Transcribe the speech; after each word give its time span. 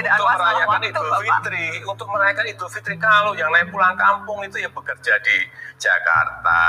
perbedaan 0.00 0.20
Untuk 0.20 0.32
merayakan 0.40 0.68
waktu 0.68 0.88
Idul 0.88 1.08
Bapak. 1.08 1.20
Fitri, 1.20 1.66
untuk 1.84 2.08
merayakan 2.08 2.46
Idul 2.48 2.70
Fitri 2.72 2.94
kalau 2.96 3.32
yang 3.36 3.50
naik 3.52 3.68
pulang 3.68 3.96
kampung 4.00 4.40
itu 4.44 4.56
ya 4.64 4.70
bekerja 4.72 5.14
di 5.20 5.36
Jakarta, 5.76 6.62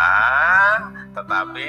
tetapi 1.16 1.67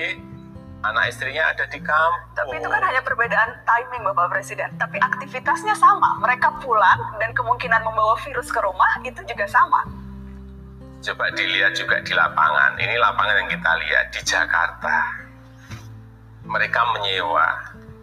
anak 0.83 1.05
istrinya 1.15 1.55
ada 1.55 1.65
di 1.71 1.79
kampung. 1.79 2.35
Tapi 2.35 2.59
itu 2.59 2.69
kan 2.69 2.83
hanya 2.83 3.03
perbedaan 3.07 3.51
timing 3.63 4.03
Bapak 4.11 4.27
Presiden. 4.35 4.71
Tapi 4.79 4.99
aktivitasnya 4.99 5.75
sama. 5.79 6.19
Mereka 6.19 6.59
pulang 6.59 6.99
dan 7.23 7.31
kemungkinan 7.31 7.87
membawa 7.87 8.19
virus 8.27 8.51
ke 8.51 8.59
rumah 8.59 8.99
itu 9.07 9.23
juga 9.23 9.47
sama. 9.47 9.87
Coba 11.03 11.31
dilihat 11.35 11.75
juga 11.75 11.99
di 12.03 12.15
lapangan. 12.15 12.79
Ini 12.79 12.95
lapangan 12.99 13.35
yang 13.43 13.51
kita 13.51 13.71
lihat 13.87 14.07
di 14.15 14.21
Jakarta. 14.23 14.97
Mereka 16.43 16.81
menyewa 16.99 17.47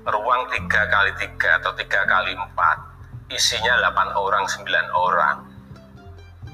ruang 0.07 0.47
3 0.47 0.67
kali 0.67 1.11
3 1.15 1.59
atau 1.59 1.71
3 1.75 1.85
kali 1.85 2.31
4 2.35 2.88
isinya 3.29 3.77
8 3.93 4.17
orang, 4.17 4.43
9 4.45 4.89
orang. 4.93 5.37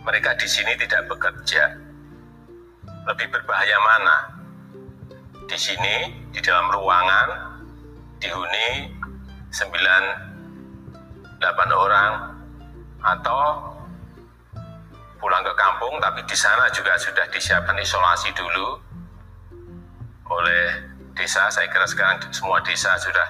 Mereka 0.05 0.38
di 0.38 0.47
sini 0.47 0.75
tidak 0.77 1.07
bekerja. 1.09 1.75
Lebih 3.07 3.27
berbahaya 3.31 3.77
mana? 3.82 4.17
Di 5.45 5.57
sini, 5.57 6.27
di 6.29 6.40
dalam 6.43 6.70
ruangan, 6.70 7.55
dihuni 8.20 8.91
9 9.51 11.40
8 11.40 11.71
orang 11.71 12.12
atau 13.05 13.71
pulang 15.21 15.43
ke 15.45 15.54
kampung 15.54 15.95
tapi 16.01 16.26
di 16.26 16.37
sana 16.37 16.67
juga 16.73 16.98
sudah 16.98 17.26
disiapkan 17.29 17.77
isolasi 17.77 18.34
dulu 18.34 18.82
oleh 20.26 20.65
desa 21.13 21.48
saya 21.54 21.70
kira 21.70 21.85
sekarang 21.85 22.17
semua 22.34 22.60
desa 22.65 22.98
sudah 22.98 23.29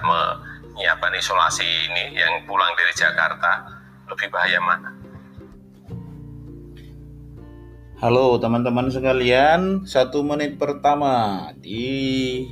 menyiapkan 0.76 1.08
isolasi 1.16 1.64
ini 1.64 2.20
yang 2.20 2.44
pulang 2.44 2.68
dari 2.76 2.92
Jakarta 2.92 3.64
lebih 4.12 4.28
bahaya 4.28 4.60
mana? 4.60 4.92
Halo 7.96 8.36
teman-teman 8.36 8.92
sekalian, 8.92 9.88
satu 9.88 10.20
menit 10.20 10.60
pertama 10.60 11.48
di 11.56 12.44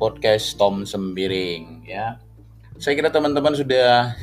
podcast 0.00 0.56
Tom 0.56 0.88
Sembiring 0.88 1.84
ya. 1.84 2.16
Saya 2.80 2.96
kira 2.96 3.12
teman-teman 3.12 3.52
sudah 3.52 4.16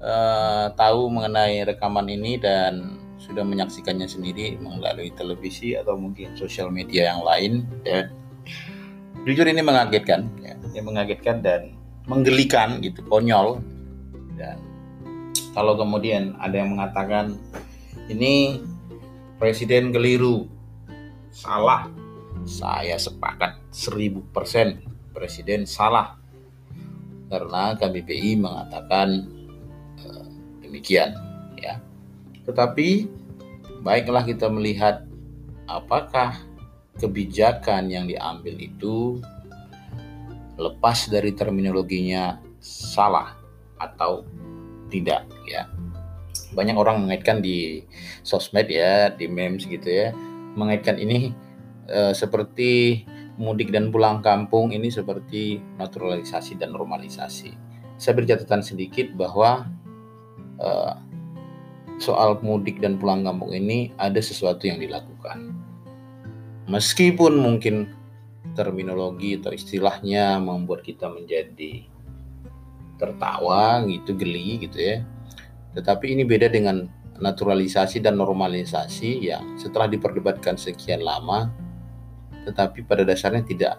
eh, 0.00 0.66
tahu 0.80 1.12
mengenai 1.12 1.60
rekaman 1.68 2.08
ini 2.08 2.40
dan 2.40 2.96
sudah 3.20 3.44
menyaksikannya 3.44 4.08
sendiri 4.08 4.56
melalui 4.56 5.12
televisi 5.12 5.76
atau 5.76 6.00
mungkin 6.00 6.32
sosial 6.40 6.72
media 6.72 7.12
yang 7.12 7.20
lain 7.20 7.68
dan 7.84 8.08
jujur 9.28 9.44
ini 9.44 9.60
mengagetkan, 9.60 10.24
ya, 10.40 10.56
Ini 10.72 10.80
mengagetkan 10.80 11.44
dan 11.44 11.77
menggelikan 12.08 12.80
gitu, 12.80 13.04
konyol. 13.06 13.60
Dan 14.34 14.58
kalau 15.52 15.76
kemudian 15.76 16.34
ada 16.40 16.58
yang 16.58 16.74
mengatakan 16.74 17.36
ini 18.08 18.64
presiden 19.36 19.92
keliru. 19.92 20.48
Salah. 21.30 21.86
Saya 22.48 22.96
sepakat 22.96 23.60
1000% 23.70 25.12
presiden 25.12 25.68
salah. 25.68 26.16
Karena 27.28 27.76
KBBI 27.76 28.40
mengatakan 28.40 29.28
eh, 30.00 30.28
demikian 30.64 31.12
ya. 31.60 31.76
Tetapi 32.48 33.04
baiklah 33.84 34.24
kita 34.24 34.48
melihat 34.48 35.04
apakah 35.68 36.40
kebijakan 36.96 37.92
yang 37.92 38.08
diambil 38.08 38.56
itu 38.58 39.20
lepas 40.58 41.06
dari 41.06 41.32
terminologinya 41.32 42.42
salah 42.58 43.38
atau 43.78 44.26
tidak 44.90 45.30
ya. 45.46 45.70
Banyak 46.52 46.74
orang 46.74 47.06
mengaitkan 47.06 47.38
di 47.38 47.86
sosmed 48.26 48.66
ya 48.66 49.14
di 49.14 49.30
memes 49.30 49.64
gitu 49.64 49.86
ya. 49.86 50.10
Mengaitkan 50.58 50.98
ini 50.98 51.30
eh, 51.86 52.12
seperti 52.12 53.04
mudik 53.38 53.70
dan 53.70 53.94
pulang 53.94 54.18
kampung 54.18 54.74
ini 54.74 54.90
seperti 54.90 55.62
naturalisasi 55.78 56.58
dan 56.58 56.74
normalisasi. 56.74 57.54
Saya 57.94 58.12
beri 58.18 58.26
catatan 58.26 58.66
sedikit 58.66 59.14
bahwa 59.14 59.70
eh, 60.58 60.94
soal 62.02 62.38
mudik 62.42 62.82
dan 62.82 62.98
pulang 62.98 63.22
kampung 63.22 63.54
ini 63.54 63.94
ada 63.94 64.18
sesuatu 64.18 64.66
yang 64.66 64.82
dilakukan. 64.82 65.54
Meskipun 66.66 67.38
mungkin 67.38 67.97
terminologi 68.58 69.38
atau 69.38 69.54
istilahnya 69.54 70.42
membuat 70.42 70.82
kita 70.82 71.06
menjadi 71.06 71.86
tertawa 72.98 73.86
gitu 73.86 74.18
geli 74.18 74.66
gitu 74.66 74.78
ya 74.82 74.96
tetapi 75.78 76.18
ini 76.18 76.26
beda 76.26 76.50
dengan 76.50 76.90
naturalisasi 77.22 78.02
dan 78.02 78.18
normalisasi 78.18 79.30
yang 79.30 79.54
setelah 79.54 79.86
diperdebatkan 79.86 80.58
sekian 80.58 81.06
lama 81.06 81.46
tetapi 82.48 82.82
pada 82.82 83.06
dasarnya 83.06 83.46
tidak 83.46 83.78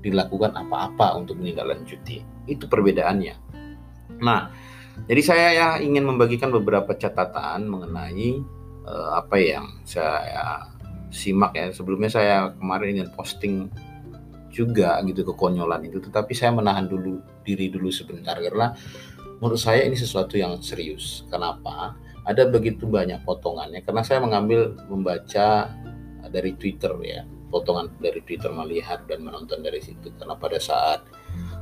dilakukan 0.00 0.52
apa-apa 0.56 1.16
untuk 1.16 1.40
menindaklanjuti. 1.40 2.48
Itu 2.48 2.66
perbedaannya. 2.66 3.34
Nah, 4.20 4.52
jadi 5.08 5.22
saya 5.24 5.48
ya 5.52 5.68
ingin 5.80 6.04
membagikan 6.04 6.52
beberapa 6.52 6.92
catatan 6.92 7.68
mengenai 7.68 8.40
eh, 8.84 9.10
apa 9.16 9.36
yang 9.40 9.80
saya 9.84 10.69
simak 11.10 11.52
ya. 11.54 11.70
Sebelumnya 11.74 12.10
saya 12.10 12.54
kemarin 12.56 12.98
ingin 12.98 13.10
posting 13.14 13.54
juga 14.50 14.98
gitu 15.06 15.22
kekonyolan 15.30 15.86
itu, 15.86 16.02
tetapi 16.02 16.34
saya 16.34 16.50
menahan 16.50 16.90
dulu 16.90 17.22
diri 17.46 17.70
dulu 17.70 17.86
sebentar 17.90 18.34
karena 18.38 18.74
menurut 19.38 19.60
saya 19.60 19.86
ini 19.86 19.94
sesuatu 19.94 20.34
yang 20.34 20.58
serius. 20.58 21.22
Kenapa? 21.30 21.94
Ada 22.26 22.50
begitu 22.50 22.86
banyak 22.86 23.22
potongannya 23.22 23.82
karena 23.86 24.02
saya 24.02 24.20
mengambil 24.20 24.74
membaca 24.90 25.70
dari 26.30 26.54
Twitter 26.58 26.92
ya, 27.02 27.22
potongan 27.50 27.90
dari 27.98 28.22
Twitter 28.22 28.50
melihat 28.54 29.06
dan 29.06 29.26
menonton 29.26 29.62
dari 29.62 29.82
situ 29.82 30.14
karena 30.14 30.38
pada 30.38 30.58
saat 30.60 31.02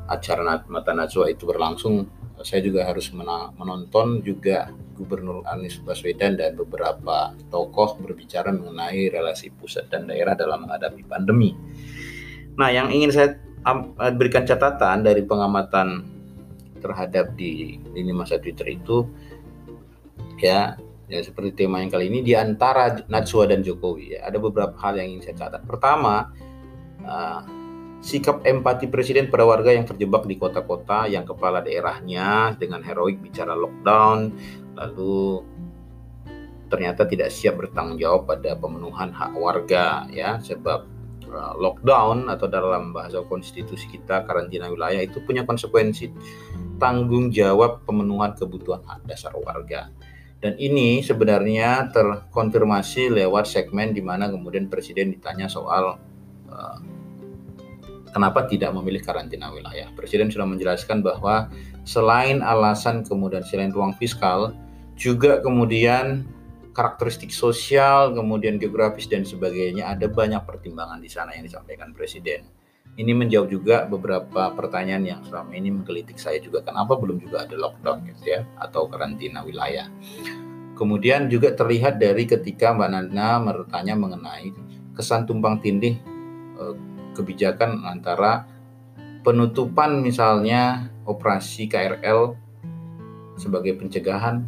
acara 0.09 0.65
Mata 0.67 0.93
Najwa 0.97 1.29
itu 1.29 1.45
berlangsung 1.45 2.09
saya 2.43 2.60
juga 2.62 2.87
harus 2.87 3.10
menonton 3.56 4.22
juga 4.22 4.71
Gubernur 4.99 5.47
Anies 5.47 5.78
Baswedan 5.78 6.34
dan 6.34 6.59
beberapa 6.59 7.34
tokoh 7.50 7.99
berbicara 8.03 8.50
mengenai 8.50 9.10
relasi 9.10 9.54
pusat 9.54 9.87
dan 9.87 10.10
daerah 10.10 10.34
dalam 10.34 10.66
menghadapi 10.66 11.06
pandemi. 11.06 11.54
Nah, 12.59 12.75
yang 12.75 12.91
ingin 12.91 13.15
saya 13.15 13.38
berikan 14.15 14.43
catatan 14.43 15.06
dari 15.06 15.22
pengamatan 15.22 16.03
terhadap 16.78 17.34
di 17.34 17.78
lini 17.94 18.15
masa 18.15 18.38
Twitter 18.38 18.70
itu 18.70 19.06
ya 20.38 20.78
ya 21.10 21.20
seperti 21.25 21.66
tema 21.66 21.82
yang 21.82 21.91
kali 21.91 22.06
ini 22.06 22.22
di 22.22 22.38
antara 22.38 23.03
Najwa 23.10 23.50
dan 23.50 23.66
Jokowi 23.66 24.15
ya 24.15 24.31
ada 24.31 24.38
beberapa 24.38 24.78
hal 24.78 24.99
yang 24.99 25.19
ingin 25.19 25.31
saya 25.31 25.37
catat. 25.47 25.62
Pertama, 25.66 26.31
uh, 27.03 27.41
sikap 27.99 28.47
empati 28.47 28.87
presiden 28.87 29.27
pada 29.27 29.43
warga 29.43 29.75
yang 29.75 29.83
terjebak 29.85 30.25
di 30.25 30.39
kota-kota 30.39 31.11
yang 31.11 31.27
kepala 31.27 31.59
daerahnya 31.61 32.55
dengan 32.55 32.83
heroik 32.83 33.19
bicara 33.19 33.59
lockdown 33.59 34.31
lalu 34.79 35.43
ternyata 36.69 37.09
tidak 37.09 37.33
siap 37.33 37.59
bertanggung 37.59 37.99
jawab 37.99 38.29
pada 38.29 38.55
pemenuhan 38.55 39.11
hak 39.11 39.35
warga 39.35 40.06
ya 40.12 40.39
sebab 40.39 40.85
uh, 41.33 41.55
lockdown 41.56 42.29
atau 42.29 42.47
dalam 42.47 42.93
bahasa 42.93 43.25
konstitusi 43.25 43.89
kita 43.89 44.25
karantina 44.29 44.69
wilayah 44.69 45.01
itu 45.01 45.21
punya 45.25 45.44
konsekuensi 45.44 46.12
tanggung 46.79 47.35
jawab 47.35 47.83
pemenuhan 47.85 48.33
kebutuhan 48.39 48.85
hak 48.87 49.05
dasar 49.05 49.35
warga. 49.35 49.91
Dan 50.39 50.55
ini 50.55 51.03
sebenarnya 51.03 51.91
terkonfirmasi 51.91 53.11
lewat 53.11 53.51
segmen 53.51 53.91
di 53.91 53.99
mana 53.99 54.31
kemudian 54.31 54.71
presiden 54.71 55.11
ditanya 55.11 55.51
soal 55.51 55.99
uh, 56.47 56.79
kenapa 58.10 58.49
tidak 58.49 58.72
memilih 58.75 59.05
karantina 59.05 59.52
wilayah. 59.52 59.88
Presiden 59.94 60.32
sudah 60.32 60.49
menjelaskan 60.49 61.00
bahwa 61.05 61.49
selain 61.84 62.44
alasan 62.44 63.06
kemudian 63.06 63.44
selain 63.44 63.72
ruang 63.72 63.96
fiskal 63.96 64.52
juga 64.99 65.38
kemudian 65.38 66.26
karakteristik 66.78 67.34
sosial, 67.34 68.14
kemudian 68.14 68.55
geografis 68.55 69.10
dan 69.10 69.26
sebagainya 69.26 69.90
ada 69.90 70.06
banyak 70.06 70.43
pertimbangan 70.46 71.02
di 71.02 71.10
sana 71.10 71.34
yang 71.34 71.43
disampaikan 71.43 71.90
presiden. 71.90 72.46
Ini 72.99 73.14
menjawab 73.14 73.46
juga 73.46 73.87
beberapa 73.87 74.50
pertanyaan 74.55 75.05
yang 75.06 75.20
selama 75.22 75.55
ini 75.55 75.70
menggelitik 75.70 76.19
saya 76.19 76.43
juga 76.43 76.66
kenapa 76.66 76.99
belum 76.99 77.22
juga 77.22 77.46
ada 77.46 77.55
lockdown 77.55 78.10
gitu 78.10 78.22
ya 78.26 78.40
atau 78.58 78.90
karantina 78.90 79.43
wilayah. 79.46 79.87
Kemudian 80.78 81.26
juga 81.26 81.55
terlihat 81.55 81.99
dari 81.99 82.26
ketika 82.26 82.70
Mbak 82.70 82.90
Nana 82.90 83.43
bertanya 83.43 83.94
mengenai 83.99 84.50
kesan 84.94 85.26
tumpang 85.26 85.58
tindih 85.62 85.99
eh, 86.58 86.75
kebijakan 87.19 87.82
antara 87.82 88.47
penutupan 89.26 89.99
misalnya 89.99 90.88
operasi 91.03 91.67
KRL 91.67 92.38
sebagai 93.35 93.75
pencegahan 93.79 94.47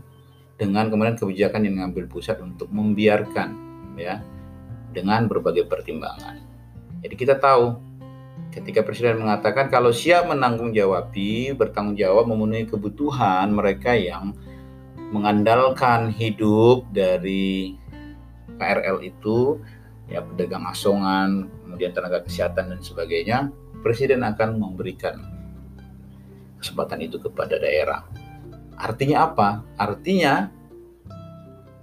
dengan 0.54 0.92
kemudian 0.92 1.16
kebijakan 1.18 1.66
yang 1.66 1.74
mengambil 1.80 2.06
pusat 2.06 2.38
untuk 2.38 2.68
membiarkan 2.70 3.56
ya 3.98 4.22
dengan 4.94 5.26
berbagai 5.26 5.66
pertimbangan. 5.66 6.42
Jadi 7.00 7.14
kita 7.16 7.40
tahu 7.40 7.80
ketika 8.52 8.82
presiden 8.82 9.22
mengatakan 9.22 9.70
kalau 9.72 9.94
siap 9.94 10.28
menanggung 10.28 10.74
jawabi, 10.74 11.54
bertanggung 11.54 11.96
jawab 11.96 12.28
memenuhi 12.28 12.68
kebutuhan 12.68 13.54
mereka 13.54 13.94
yang 13.94 14.34
mengandalkan 15.10 16.12
hidup 16.12 16.86
dari 16.92 17.74
KRL 18.60 19.00
itu, 19.00 19.58
ya 20.12 20.20
pedagang 20.20 20.68
asongan, 20.68 21.48
kemudian 21.70 21.94
tenaga 21.94 22.26
kesehatan 22.26 22.74
dan 22.74 22.80
sebagainya, 22.82 23.54
presiden 23.86 24.26
akan 24.26 24.58
memberikan 24.58 25.22
kesempatan 26.58 27.06
itu 27.06 27.22
kepada 27.22 27.62
daerah. 27.62 28.02
Artinya 28.74 29.30
apa? 29.30 29.62
Artinya 29.78 30.50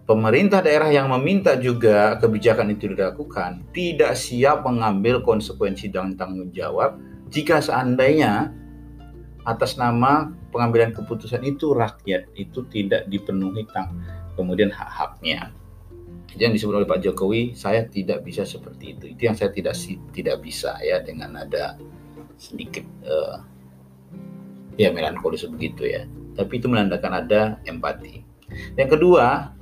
pemerintah 0.03 0.59
daerah 0.59 0.91
yang 0.91 1.07
meminta 1.07 1.55
juga 1.55 2.19
kebijakan 2.19 2.75
itu 2.75 2.91
dilakukan 2.91 3.63
tidak 3.71 4.19
siap 4.19 4.67
mengambil 4.67 5.23
konsekuensi 5.23 5.87
dan 5.87 6.19
tanggung 6.19 6.51
jawab 6.51 6.99
jika 7.27 7.63
seandainya 7.63 8.51
atas 9.47 9.79
nama 9.79 10.31
pengambilan 10.51 10.91
keputusan 10.91 11.43
itu 11.47 11.71
rakyat 11.71 12.27
itu 12.35 12.67
tidak 12.67 13.07
dipenuhi 13.07 13.63
tang 13.71 14.03
kemudian 14.35 14.67
hak-haknya. 14.71 15.51
Yang 16.37 16.61
disebut 16.61 16.73
oleh 16.83 16.87
Pak 16.87 17.01
Jokowi, 17.01 17.57
saya 17.57 17.85
tidak 17.89 18.21
bisa 18.21 18.45
seperti 18.45 18.93
itu. 18.93 19.05
Itu 19.17 19.21
yang 19.27 19.35
saya 19.35 19.49
tidak 19.49 19.73
tidak 20.13 20.37
bisa 20.39 20.77
ya 20.85 21.01
dengan 21.01 21.33
ada 21.41 21.75
sedikit 22.37 22.85
uh, 23.09 23.41
ya 24.77 24.93
melankolis 24.93 25.49
begitu 25.49 25.89
ya. 25.89 26.05
Tapi 26.37 26.61
itu 26.61 26.69
menandakan 26.69 27.25
ada 27.25 27.57
empati. 27.65 28.21
Yang 28.77 28.89
kedua, 28.95 29.57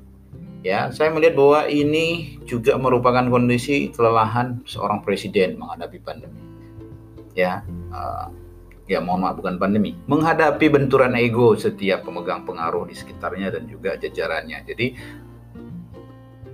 ya 0.66 0.90
saya 0.90 1.14
melihat 1.14 1.38
bahwa 1.38 1.70
ini 1.70 2.42
juga 2.50 2.74
merupakan 2.82 3.22
kondisi 3.30 3.94
kelelahan 3.94 4.66
seorang 4.66 5.06
presiden 5.06 5.62
menghadapi 5.62 6.02
pandemi 6.02 6.42
ya 7.38 7.62
uh, 7.94 8.34
ya 8.90 8.98
mohon 8.98 9.22
maaf 9.22 9.38
bukan 9.38 9.62
pandemi 9.62 9.94
menghadapi 10.10 10.66
benturan 10.74 11.14
ego 11.14 11.54
setiap 11.54 12.02
pemegang 12.02 12.48
pengaruh 12.50 12.90
di 12.90 12.98
sekitarnya 12.98 13.54
dan 13.54 13.70
juga 13.70 13.94
jajarannya 13.94 14.66
jadi 14.66 14.88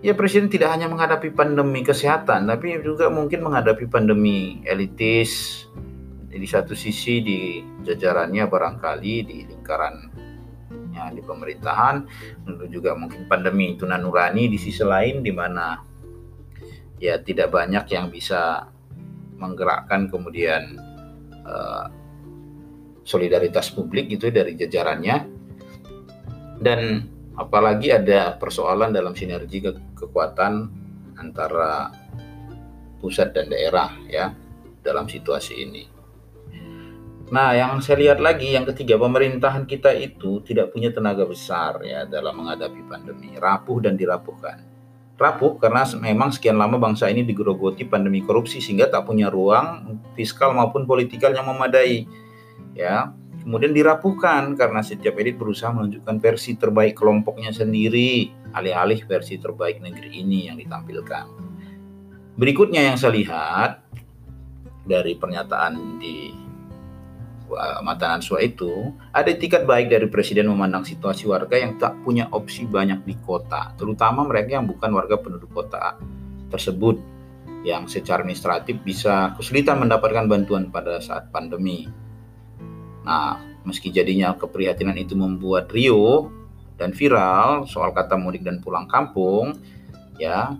ya 0.02 0.18
presiden 0.18 0.50
tidak 0.50 0.74
hanya 0.74 0.90
menghadapi 0.90 1.30
pandemi 1.32 1.86
kesehatan 1.86 2.50
tapi 2.50 2.82
juga 2.82 3.08
mungkin 3.14 3.46
menghadapi 3.46 3.86
pandemi 3.88 4.62
elitis. 4.66 5.66
Di 6.32 6.48
satu 6.48 6.72
sisi 6.72 7.20
di 7.20 7.40
jajarannya 7.84 8.48
barangkali 8.48 9.14
di 9.28 9.38
lingkaran 9.52 9.96
ya, 10.96 11.12
di 11.12 11.20
pemerintahan, 11.20 12.08
tentu 12.48 12.72
juga 12.72 12.96
mungkin 12.96 13.28
pandemi 13.28 13.76
itu 13.76 13.84
nanurani 13.84 14.48
di 14.48 14.56
sisi 14.56 14.80
lain 14.80 15.20
di 15.20 15.32
mana 15.36 15.76
ya 17.04 17.20
tidak 17.20 17.52
banyak 17.52 17.84
yang 17.92 18.08
bisa 18.08 18.64
menggerakkan 19.44 20.08
kemudian 20.08 20.80
uh, 21.44 21.92
solidaritas 23.04 23.68
publik 23.76 24.08
itu 24.08 24.32
dari 24.32 24.56
jajarannya. 24.56 25.18
Dan 26.64 27.12
apalagi 27.36 27.92
ada 27.92 28.40
persoalan 28.40 28.96
dalam 28.96 29.18
sinergi 29.20 29.60
ke 29.60 29.91
kekuatan 30.02 30.74
antara 31.22 31.94
pusat 32.98 33.34
dan 33.38 33.54
daerah 33.54 33.94
ya 34.10 34.34
dalam 34.82 35.06
situasi 35.06 35.54
ini. 35.62 35.84
Nah, 37.32 37.56
yang 37.56 37.80
saya 37.80 37.96
lihat 38.04 38.20
lagi 38.20 38.52
yang 38.52 38.68
ketiga 38.68 39.00
pemerintahan 39.00 39.64
kita 39.64 39.96
itu 39.96 40.44
tidak 40.44 40.76
punya 40.76 40.92
tenaga 40.92 41.24
besar 41.24 41.80
ya 41.80 42.04
dalam 42.04 42.44
menghadapi 42.44 42.84
pandemi, 42.92 43.40
rapuh 43.40 43.80
dan 43.80 43.96
dirapuhkan. 43.96 44.68
Rapuh 45.16 45.56
karena 45.56 45.88
memang 45.96 46.36
sekian 46.36 46.60
lama 46.60 46.76
bangsa 46.76 47.08
ini 47.08 47.24
digerogoti 47.24 47.88
pandemi 47.88 48.20
korupsi 48.20 48.60
sehingga 48.60 48.92
tak 48.92 49.08
punya 49.08 49.32
ruang 49.32 50.02
fiskal 50.18 50.52
maupun 50.52 50.84
politikal 50.84 51.32
yang 51.32 51.48
memadai. 51.48 52.04
Ya, 52.76 53.16
kemudian 53.42 53.74
dirapuhkan 53.74 54.54
karena 54.56 54.86
setiap 54.86 55.18
elit 55.18 55.36
berusaha 55.36 55.74
menunjukkan 55.74 56.16
versi 56.22 56.56
terbaik 56.56 56.96
kelompoknya 56.96 57.52
sendiri, 57.52 58.30
alih-alih 58.54 59.04
versi 59.10 59.42
terbaik 59.42 59.82
negeri 59.82 60.22
ini 60.22 60.48
yang 60.48 60.58
ditampilkan. 60.62 61.26
Berikutnya 62.38 62.86
yang 62.88 62.96
saya 62.96 63.14
lihat 63.18 63.72
dari 64.88 65.14
pernyataan 65.18 66.00
di 66.00 66.32
mata 67.84 68.16
Answa 68.16 68.40
itu 68.40 68.96
ada 69.12 69.28
etikat 69.28 69.68
baik 69.68 69.92
dari 69.92 70.08
presiden 70.08 70.48
memandang 70.48 70.88
situasi 70.88 71.28
warga 71.28 71.60
yang 71.60 71.76
tak 71.76 72.00
punya 72.08 72.32
opsi 72.32 72.64
banyak 72.64 73.04
di 73.04 73.20
kota, 73.20 73.76
terutama 73.76 74.24
mereka 74.24 74.56
yang 74.56 74.64
bukan 74.64 74.88
warga 74.96 75.20
penduduk 75.20 75.52
kota 75.52 76.00
tersebut 76.48 76.96
yang 77.68 77.86
secara 77.86 78.24
administratif 78.24 78.80
bisa 78.82 79.36
kesulitan 79.38 79.84
mendapatkan 79.84 80.26
bantuan 80.26 80.72
pada 80.72 80.98
saat 81.04 81.30
pandemi. 81.30 81.92
Nah, 83.02 83.42
meski 83.66 83.90
jadinya 83.90 84.34
keprihatinan 84.38 84.98
itu 84.98 85.18
membuat 85.18 85.70
Rio 85.74 86.30
dan 86.78 86.94
viral 86.94 87.66
soal 87.70 87.94
kata 87.94 88.18
mudik 88.18 88.42
dan 88.46 88.62
pulang 88.62 88.90
kampung, 88.90 89.58
ya, 90.18 90.58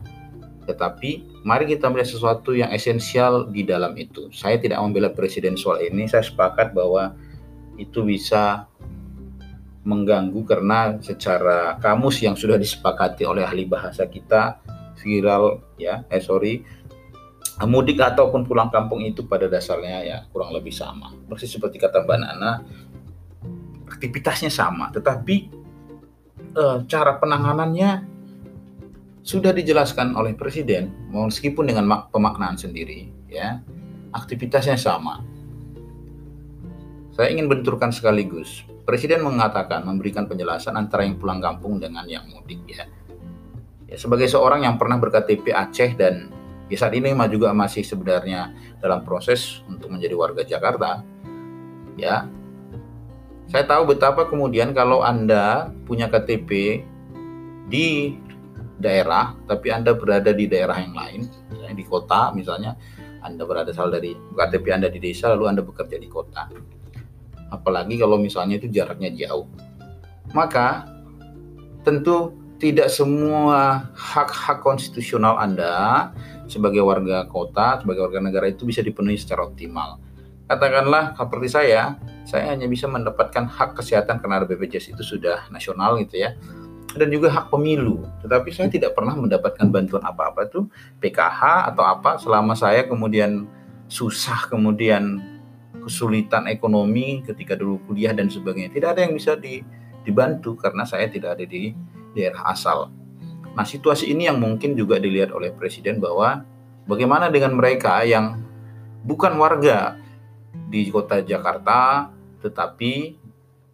tetapi 0.70 1.42
mari 1.42 1.66
kita 1.66 1.90
melihat 1.90 2.14
sesuatu 2.14 2.54
yang 2.54 2.70
esensial 2.70 3.50
di 3.50 3.66
dalam 3.66 3.98
itu. 3.98 4.30
Saya 4.34 4.62
tidak 4.62 4.82
membela 4.82 5.10
presiden 5.10 5.58
soal 5.58 5.82
ini, 5.82 6.06
saya 6.06 6.22
sepakat 6.22 6.74
bahwa 6.74 7.18
itu 7.82 8.06
bisa 8.06 8.70
mengganggu 9.82 10.46
karena 10.46 11.02
secara 11.02 11.82
kamus 11.82 12.22
yang 12.22 12.38
sudah 12.38 12.58
disepakati 12.58 13.26
oleh 13.26 13.42
ahli 13.42 13.66
bahasa 13.66 14.06
kita 14.06 14.62
viral 15.02 15.66
ya 15.82 16.06
eh 16.14 16.22
sorry 16.22 16.62
mudik 17.68 18.00
ataupun 18.00 18.48
pulang 18.48 18.72
kampung 18.72 19.04
itu 19.04 19.26
pada 19.28 19.46
dasarnya 19.50 19.98
ya 20.06 20.18
kurang 20.32 20.56
lebih 20.56 20.72
sama. 20.72 21.14
Persis 21.30 21.52
seperti 21.52 21.78
kata 21.78 22.06
Mbak 22.06 22.18
Nana 22.22 22.52
aktivitasnya 23.92 24.50
sama. 24.50 24.90
Tetapi 24.90 25.36
eh, 26.56 26.78
cara 26.88 27.12
penanganannya 27.20 28.10
sudah 29.22 29.54
dijelaskan 29.54 30.18
oleh 30.18 30.34
presiden 30.34 30.90
meskipun 31.14 31.70
dengan 31.70 32.10
pemaknaan 32.10 32.58
sendiri 32.58 33.10
ya. 33.30 33.62
Aktivitasnya 34.12 34.76
sama. 34.76 35.24
Saya 37.16 37.32
ingin 37.32 37.48
benturkan 37.48 37.92
sekaligus 37.92 38.68
presiden 38.92 39.24
mengatakan 39.24 39.86
memberikan 39.86 40.26
penjelasan 40.26 40.76
antara 40.76 41.06
yang 41.06 41.16
pulang 41.16 41.40
kampung 41.40 41.78
dengan 41.80 42.06
yang 42.10 42.26
mudik 42.28 42.60
ya. 42.68 42.86
Ya 43.88 43.96
sebagai 43.96 44.28
seorang 44.28 44.68
yang 44.68 44.76
pernah 44.76 45.00
berKTP 45.00 45.52
Aceh 45.52 45.96
dan 45.96 46.32
ya 46.72 46.78
saat 46.80 46.96
ini 46.96 47.12
juga 47.28 47.52
masih 47.52 47.84
sebenarnya 47.84 48.56
dalam 48.80 49.04
proses 49.04 49.60
untuk 49.68 49.92
menjadi 49.92 50.16
warga 50.16 50.42
Jakarta 50.48 51.04
ya 52.00 52.32
saya 53.52 53.68
tahu 53.68 53.92
betapa 53.92 54.32
kemudian 54.32 54.72
kalau 54.72 55.04
Anda 55.04 55.76
punya 55.84 56.08
KTP 56.08 56.80
di 57.68 58.16
daerah, 58.80 59.36
tapi 59.44 59.76
Anda 59.76 59.92
berada 59.92 60.32
di 60.32 60.48
daerah 60.48 60.80
yang 60.80 60.96
lain, 60.96 61.22
misalnya 61.52 61.76
di 61.76 61.84
kota 61.84 62.32
misalnya, 62.32 62.80
Anda 63.20 63.44
berasal 63.44 63.92
dari 63.92 64.16
KTP 64.16 64.66
Anda 64.72 64.88
di 64.88 65.04
desa, 65.04 65.36
lalu 65.36 65.52
Anda 65.52 65.62
bekerja 65.68 66.00
di 66.00 66.08
kota. 66.08 66.48
Apalagi 67.52 68.00
kalau 68.00 68.16
misalnya 68.16 68.56
itu 68.56 68.72
jaraknya 68.72 69.12
jauh. 69.28 69.52
Maka 70.32 70.88
tentu 71.84 72.32
tidak 72.56 72.88
semua 72.88 73.92
hak-hak 73.92 74.64
konstitusional 74.64 75.36
Anda 75.36 76.16
sebagai 76.52 76.84
warga 76.84 77.24
kota, 77.32 77.80
sebagai 77.80 78.04
warga 78.04 78.20
negara 78.20 78.52
itu 78.52 78.68
bisa 78.68 78.84
dipenuhi 78.84 79.16
secara 79.16 79.48
optimal. 79.48 80.04
Katakanlah 80.52 81.16
seperti 81.16 81.48
saya, 81.48 81.96
saya 82.28 82.52
hanya 82.52 82.68
bisa 82.68 82.92
mendapatkan 82.92 83.48
hak 83.48 83.80
kesehatan 83.80 84.20
karena 84.20 84.44
BPJS 84.44 84.92
itu 84.92 85.04
sudah 85.16 85.48
nasional 85.48 85.96
gitu 86.04 86.20
ya 86.20 86.36
dan 86.96 87.08
juga 87.08 87.32
hak 87.32 87.48
pemilu. 87.52 88.04
Tetapi 88.20 88.52
saya 88.52 88.68
tidak 88.68 88.92
pernah 88.98 89.16
mendapatkan 89.16 89.68
bantuan 89.72 90.04
apa-apa 90.04 90.48
tuh 90.52 90.68
PKH 91.00 91.72
atau 91.72 91.84
apa 91.88 92.20
selama 92.20 92.52
saya 92.52 92.84
kemudian 92.84 93.48
susah 93.88 94.48
kemudian 94.48 95.20
kesulitan 95.84 96.48
ekonomi 96.48 97.26
ketika 97.26 97.56
dulu 97.56 97.80
kuliah 97.90 98.12
dan 98.12 98.28
sebagainya. 98.28 98.72
Tidak 98.72 98.90
ada 98.92 99.02
yang 99.04 99.16
bisa 99.16 99.40
di, 99.40 99.64
dibantu 100.04 100.56
karena 100.60 100.84
saya 100.84 101.08
tidak 101.08 101.40
ada 101.40 101.46
di 101.48 101.74
daerah 102.14 102.52
asal. 102.52 102.92
Nah, 103.52 103.68
situasi 103.68 104.12
ini 104.12 104.32
yang 104.32 104.40
mungkin 104.40 104.80
juga 104.80 104.96
dilihat 104.96 105.36
oleh 105.36 105.52
presiden 105.52 106.00
bahwa 106.00 106.48
bagaimana 106.88 107.28
dengan 107.28 107.56
mereka 107.56 108.00
yang 108.08 108.40
bukan 109.04 109.36
warga 109.36 110.00
di 110.72 110.88
kota 110.88 111.20
Jakarta 111.20 112.12
tetapi 112.42 113.20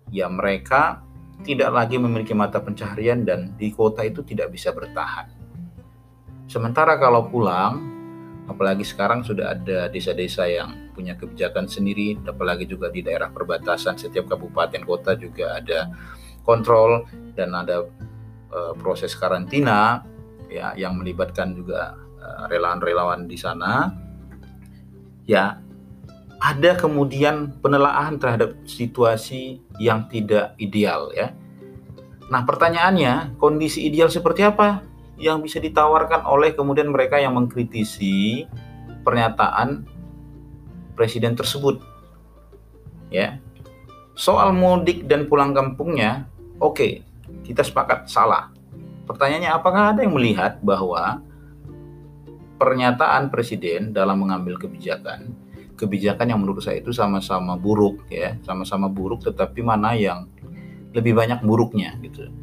ya 0.10 0.28
mereka 0.28 1.02
tidak 1.46 1.70
lagi 1.70 2.02
memiliki 2.02 2.34
mata 2.34 2.58
pencaharian 2.58 3.22
dan 3.22 3.54
di 3.54 3.70
kota 3.70 4.02
itu 4.02 4.26
tidak 4.26 4.50
bisa 4.50 4.74
bertahan. 4.74 5.30
Sementara 6.50 6.98
kalau 6.98 7.30
pulang, 7.30 7.78
apalagi 8.50 8.82
sekarang 8.82 9.22
sudah 9.22 9.54
ada 9.54 9.92
desa-desa 9.92 10.50
yang 10.50 10.90
punya 10.98 11.14
kebijakan 11.14 11.70
sendiri, 11.70 12.18
apalagi 12.26 12.66
juga 12.66 12.90
di 12.90 13.06
daerah 13.06 13.30
perbatasan 13.30 14.00
setiap 14.00 14.34
kabupaten 14.34 14.82
kota 14.82 15.14
juga 15.14 15.62
ada 15.62 15.92
kontrol 16.42 17.06
dan 17.38 17.54
ada 17.54 17.86
uh, 18.52 18.74
proses 18.78 19.16
karantina 19.16 20.04
ya 20.48 20.72
yang 20.80 20.96
melibatkan 21.00 21.52
juga 21.56 21.96
relawan 22.48 22.80
relawan-relawan 22.82 23.22
di 23.30 23.38
sana. 23.40 23.92
Ya, 25.28 25.60
ada 26.40 26.78
kemudian 26.78 27.58
penelaahan 27.60 28.22
terhadap 28.22 28.56
situasi 28.64 29.60
yang 29.82 30.08
tidak 30.08 30.54
ideal 30.62 31.12
ya. 31.12 31.34
Nah, 32.28 32.44
pertanyaannya, 32.44 33.40
kondisi 33.40 33.88
ideal 33.88 34.12
seperti 34.12 34.44
apa 34.44 34.84
yang 35.16 35.40
bisa 35.42 35.58
ditawarkan 35.64 36.28
oleh 36.28 36.54
kemudian 36.54 36.92
mereka 36.92 37.18
yang 37.18 37.34
mengkritisi 37.40 38.46
pernyataan 39.02 39.88
presiden 40.94 41.34
tersebut? 41.40 41.80
Ya. 43.08 43.40
Soal 44.18 44.52
mudik 44.52 45.08
dan 45.08 45.30
pulang 45.30 45.56
kampungnya, 45.56 46.28
oke, 46.60 46.76
okay, 46.76 46.92
kita 47.44 47.64
sepakat 47.64 48.08
salah. 48.12 48.52
Pertanyaannya 49.08 49.52
apakah 49.52 49.96
ada 49.96 50.04
yang 50.04 50.16
melihat 50.16 50.60
bahwa 50.60 51.24
pernyataan 52.60 53.30
presiden 53.32 53.96
dalam 53.96 54.20
mengambil 54.20 54.58
kebijakan 54.58 55.48
kebijakan 55.78 56.34
yang 56.34 56.42
menurut 56.42 56.66
saya 56.66 56.82
itu 56.82 56.90
sama-sama 56.90 57.54
buruk 57.56 58.10
ya, 58.10 58.36
sama-sama 58.42 58.90
buruk 58.90 59.22
tetapi 59.24 59.62
mana 59.62 59.94
yang 59.94 60.26
lebih 60.92 61.14
banyak 61.14 61.46
buruknya 61.46 61.94
gitu. 62.02 62.34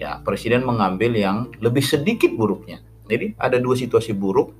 Ya, 0.00 0.24
presiden 0.24 0.64
mengambil 0.64 1.12
yang 1.12 1.52
lebih 1.60 1.84
sedikit 1.84 2.32
buruknya. 2.32 2.80
Jadi 3.06 3.36
ada 3.36 3.60
dua 3.60 3.76
situasi 3.76 4.16
buruk 4.16 4.56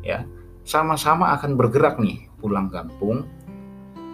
ya, 0.00 0.24
sama-sama 0.64 1.36
akan 1.36 1.60
bergerak 1.60 2.00
nih 2.00 2.32
pulang 2.40 2.72
kampung, 2.72 3.28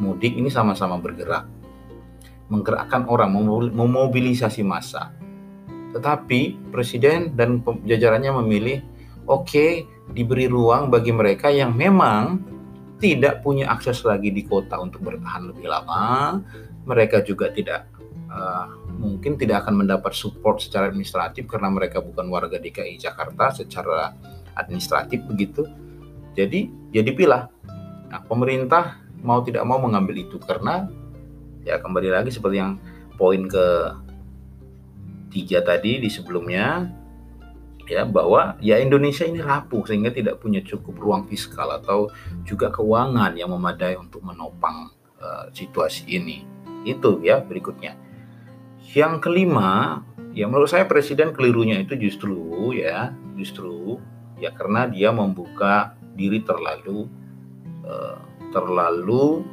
mudik 0.03 0.35
ini 0.35 0.51
sama-sama 0.51 0.99
bergerak. 0.99 1.47
Menggerakkan 2.47 3.11
orang, 3.11 3.35
memobilisasi 3.75 4.63
massa. 4.63 5.11
Tetapi 5.97 6.71
presiden 6.71 7.35
dan 7.35 7.65
jajarannya 7.83 8.33
memilih 8.45 8.85
oke 9.27 9.49
okay, 9.49 9.71
diberi 10.15 10.47
ruang 10.47 10.93
bagi 10.93 11.11
mereka 11.11 11.51
yang 11.51 11.75
memang 11.75 12.39
tidak 12.97 13.45
punya 13.45 13.69
akses 13.69 14.05
lagi 14.07 14.33
di 14.33 14.47
kota 14.47 14.81
untuk 14.81 15.05
bertahan 15.05 15.53
lebih 15.53 15.69
lama, 15.69 16.41
mereka 16.89 17.21
juga 17.21 17.53
tidak 17.53 17.91
uh, 18.33 18.73
mungkin 18.97 19.37
tidak 19.37 19.67
akan 19.67 19.85
mendapat 19.85 20.17
support 20.17 20.65
secara 20.65 20.89
administratif 20.89 21.45
karena 21.45 21.69
mereka 21.69 22.01
bukan 22.01 22.31
warga 22.33 22.57
DKI 22.57 22.97
Jakarta 22.97 23.53
secara 23.53 24.17
administratif 24.57 25.21
begitu. 25.29 25.69
Jadi 26.33 26.73
jadi 26.93 27.11
pilah. 27.13 27.53
Nah, 28.07 28.23
pemerintah 28.25 29.03
mau 29.21 29.43
tidak 29.45 29.67
mau 29.69 29.77
mengambil 29.83 30.25
itu 30.25 30.41
karena 30.41 30.89
ya 31.67 31.83
kembali 31.83 32.15
lagi 32.15 32.31
seperti 32.31 32.63
yang 32.63 32.79
poin 33.19 33.51
ke 33.51 33.67
tiga 35.35 35.67
tadi 35.67 35.99
di 35.99 36.07
sebelumnya 36.07 36.87
ya 37.87 38.07
bahwa 38.07 38.55
ya 38.63 38.79
Indonesia 38.79 39.27
ini 39.27 39.43
rapuh 39.43 39.83
sehingga 39.87 40.15
tidak 40.15 40.39
punya 40.39 40.63
cukup 40.63 40.95
ruang 40.99 41.27
fiskal 41.27 41.71
atau 41.75 42.11
juga 42.47 42.71
keuangan 42.71 43.35
yang 43.35 43.51
memadai 43.51 43.99
untuk 43.99 44.23
menopang 44.23 44.91
uh, 45.23 45.47
situasi 45.55 46.07
ini. 46.11 46.43
Itu 46.83 47.23
ya 47.23 47.43
berikutnya. 47.43 47.95
Yang 48.95 49.15
kelima, 49.23 50.03
ya 50.35 50.47
menurut 50.47 50.71
saya 50.71 50.87
presiden 50.87 51.35
kelirunya 51.35 51.79
itu 51.83 51.95
justru 51.99 52.75
ya, 52.75 53.15
justru 53.39 53.99
ya 54.39 54.51
karena 54.55 54.91
dia 54.91 55.15
membuka 55.15 55.95
diri 56.15 56.43
terlalu 56.43 57.07
uh, 57.87 58.19
terlalu 58.51 59.47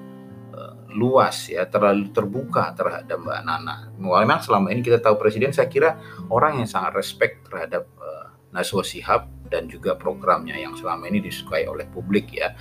luas 0.93 1.49
ya, 1.49 1.65
terlalu 1.65 2.13
terbuka 2.13 2.71
terhadap 2.77 3.17
Mbak 3.19 3.41
Nana. 3.43 3.89
Memang 3.97 4.39
selama 4.39 4.69
ini 4.69 4.85
kita 4.85 5.01
tahu 5.01 5.17
presiden 5.17 5.51
saya 5.51 5.67
kira 5.67 5.97
orang 6.29 6.61
yang 6.61 6.69
sangat 6.69 6.95
respect 6.95 7.49
terhadap 7.49 7.89
Naswa 8.53 8.85
Sihab 8.85 9.27
dan 9.49 9.65
juga 9.65 9.97
programnya 9.97 10.53
yang 10.53 10.77
selama 10.77 11.09
ini 11.09 11.19
disukai 11.19 11.65
oleh 11.65 11.89
publik 11.89 12.29
ya. 12.29 12.53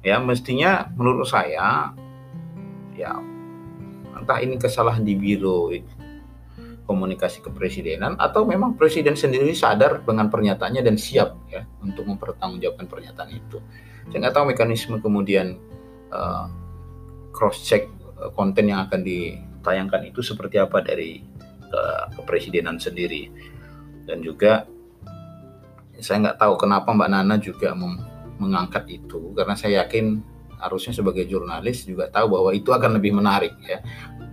Ya 0.00 0.16
mestinya 0.16 0.88
menurut 0.96 1.28
saya 1.28 1.92
ya 2.96 3.12
entah 4.16 4.40
ini 4.40 4.56
kesalahan 4.56 5.04
di 5.04 5.12
biro 5.12 5.68
komunikasi 6.88 7.44
kepresidenan 7.44 8.16
atau 8.18 8.42
memang 8.48 8.74
presiden 8.74 9.14
sendiri 9.14 9.54
sadar 9.54 10.02
dengan 10.02 10.26
pernyataannya 10.32 10.82
dan 10.82 10.96
siap 10.96 11.36
ya 11.52 11.62
untuk 11.84 12.08
mempertanggungjawabkan 12.08 12.88
pernyataan 12.88 13.30
itu. 13.30 13.62
Saya 14.10 14.26
nggak 14.26 14.34
tahu 14.34 14.44
mekanisme 14.50 14.96
kemudian 14.98 15.60
uh, 16.10 16.50
cross 17.40 17.64
check 17.64 17.88
uh, 18.20 18.28
konten 18.36 18.68
yang 18.68 18.84
akan 18.84 19.00
ditayangkan 19.00 20.12
itu 20.12 20.20
seperti 20.20 20.60
apa 20.60 20.84
dari 20.84 21.24
uh, 21.72 22.12
kepresidenan 22.20 22.76
sendiri 22.76 23.32
dan 24.04 24.20
juga 24.20 24.68
saya 25.96 26.28
nggak 26.28 26.38
tahu 26.40 26.54
kenapa 26.60 26.92
Mbak 26.92 27.08
Nana 27.08 27.36
juga 27.40 27.72
mengangkat 28.36 28.88
itu 28.92 29.32
karena 29.32 29.56
saya 29.56 29.84
yakin 29.84 30.20
harusnya 30.60 30.92
sebagai 30.92 31.24
jurnalis 31.24 31.88
juga 31.88 32.12
tahu 32.12 32.36
bahwa 32.36 32.50
itu 32.52 32.70
akan 32.70 33.00
lebih 33.00 33.16
menarik 33.16 33.56
ya. 33.64 33.80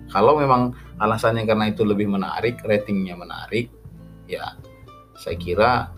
Kalau 0.08 0.40
memang 0.40 0.72
alasannya 1.04 1.44
karena 1.44 1.68
itu 1.68 1.84
lebih 1.84 2.08
menarik, 2.08 2.64
ratingnya 2.64 3.20
menarik, 3.20 3.68
ya 4.24 4.56
saya 5.20 5.36
kira 5.36 5.92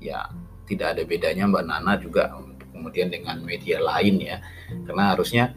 ya 0.00 0.32
tidak 0.64 0.96
ada 0.96 1.02
bedanya 1.04 1.44
Mbak 1.48 1.64
Nana 1.68 1.92
juga 2.00 2.32
kemudian 2.72 3.12
dengan 3.12 3.40
media 3.44 3.80
lain 3.80 4.16
ya. 4.20 4.40
Karena 4.88 5.12
harusnya 5.12 5.52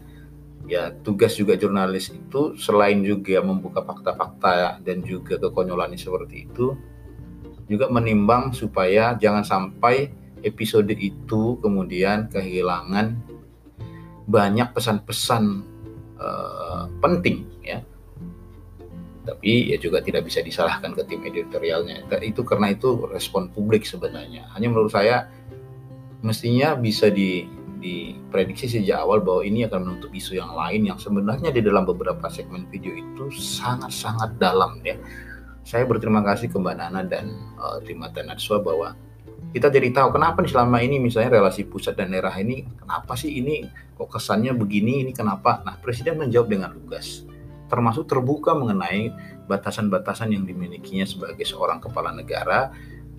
ya 0.64 0.92
tugas 1.04 1.36
juga 1.36 1.56
jurnalis 1.60 2.12
itu 2.12 2.56
selain 2.56 3.04
juga 3.04 3.44
membuka 3.44 3.84
fakta-fakta 3.84 4.80
dan 4.80 5.04
juga 5.04 5.36
kekonyolan 5.36 5.92
seperti 5.96 6.48
itu 6.48 6.72
juga 7.68 7.88
menimbang 7.88 8.52
supaya 8.52 9.16
jangan 9.16 9.44
sampai 9.44 10.12
episode 10.44 10.92
itu 10.92 11.56
kemudian 11.64 12.28
kehilangan 12.28 13.16
banyak 14.28 14.68
pesan-pesan 14.72 15.64
uh, 16.20 16.88
penting 17.00 17.48
ya. 17.64 17.80
Tapi 19.24 19.72
ya 19.72 19.80
juga 19.80 20.04
tidak 20.04 20.28
bisa 20.28 20.44
disalahkan 20.44 20.92
ke 20.92 21.02
tim 21.08 21.24
editorialnya. 21.24 22.04
Itu 22.20 22.44
karena 22.44 22.76
itu 22.76 23.08
respon 23.08 23.48
publik 23.48 23.88
sebenarnya. 23.88 24.52
Hanya 24.52 24.68
menurut 24.68 24.92
saya 24.92 25.32
mestinya 26.20 26.76
bisa 26.76 27.08
di 27.08 27.48
diprediksi 27.84 28.64
sejak 28.64 29.04
awal 29.04 29.20
bahwa 29.20 29.44
ini 29.44 29.68
akan 29.68 29.84
menutup 29.84 30.08
isu 30.16 30.40
yang 30.40 30.56
lain 30.56 30.88
yang 30.88 30.96
sebenarnya 30.96 31.52
di 31.52 31.60
dalam 31.60 31.84
beberapa 31.84 32.32
segmen 32.32 32.64
video 32.72 32.96
itu 32.96 33.28
sangat-sangat 33.28 34.40
dalam 34.40 34.80
ya. 34.80 34.96
Saya 35.60 35.84
berterima 35.84 36.24
kasih 36.24 36.48
ke 36.48 36.56
Mbak 36.56 36.76
Nana 36.80 37.04
dan 37.04 37.28
uh, 37.60 37.76
eh, 37.76 37.84
Trimata 37.84 38.24
Natswa 38.24 38.64
bahwa 38.64 38.96
kita 39.52 39.68
jadi 39.68 39.92
tahu 39.92 40.16
kenapa 40.16 40.40
nih 40.40 40.50
selama 40.50 40.80
ini 40.80 40.96
misalnya 40.98 41.36
relasi 41.36 41.68
pusat 41.68 41.94
dan 41.94 42.10
daerah 42.10 42.32
ini 42.40 42.64
kenapa 42.80 43.14
sih 43.14 43.38
ini 43.38 43.68
kok 43.94 44.08
kesannya 44.08 44.56
begini 44.56 45.04
ini 45.04 45.12
kenapa? 45.12 45.60
Nah 45.62 45.76
presiden 45.76 46.16
menjawab 46.16 46.48
dengan 46.48 46.72
lugas 46.72 47.28
termasuk 47.68 48.06
terbuka 48.06 48.52
mengenai 48.52 49.10
batasan-batasan 49.48 50.32
yang 50.32 50.44
dimilikinya 50.44 51.04
sebagai 51.04 51.44
seorang 51.44 51.80
kepala 51.80 52.12
negara 52.12 52.72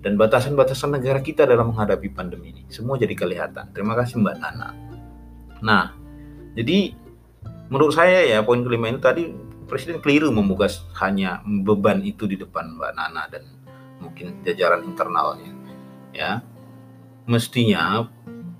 dan 0.06 0.14
batasan-batasan 0.14 1.02
negara 1.02 1.18
kita 1.18 1.50
dalam 1.50 1.74
menghadapi 1.74 2.14
pandemi 2.14 2.54
ini 2.54 2.62
semua 2.70 2.94
jadi 2.94 3.18
kelihatan 3.18 3.74
terima 3.74 3.98
kasih 3.98 4.22
Mbak 4.22 4.36
Nana 4.38 4.70
nah 5.58 5.90
jadi 6.54 6.94
menurut 7.66 7.90
saya 7.90 8.22
ya 8.22 8.46
poin 8.46 8.62
kelima 8.62 8.86
ini 8.86 9.02
tadi 9.02 9.24
Presiden 9.66 9.98
keliru 9.98 10.30
membuka 10.30 10.70
hanya 11.02 11.42
beban 11.42 11.98
itu 12.06 12.30
di 12.30 12.38
depan 12.38 12.78
Mbak 12.78 12.92
Nana 12.94 13.26
dan 13.26 13.42
mungkin 13.98 14.46
jajaran 14.46 14.86
internalnya. 14.86 15.50
Ya, 16.14 16.40
mestinya 17.26 18.06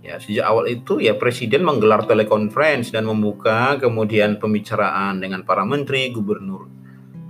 ya 0.03 0.19
sejak 0.19 0.45
awal 0.45 0.67
itu 0.67 0.99
ya 0.99 1.15
Presiden 1.15 1.63
menggelar 1.63 2.11
telekonferensi 2.11 2.91
dan 2.91 3.07
membuka 3.07 3.79
kemudian 3.79 4.43
pembicaraan 4.43 5.23
dengan 5.23 5.47
para 5.47 5.63
menteri, 5.63 6.11
gubernur 6.11 6.67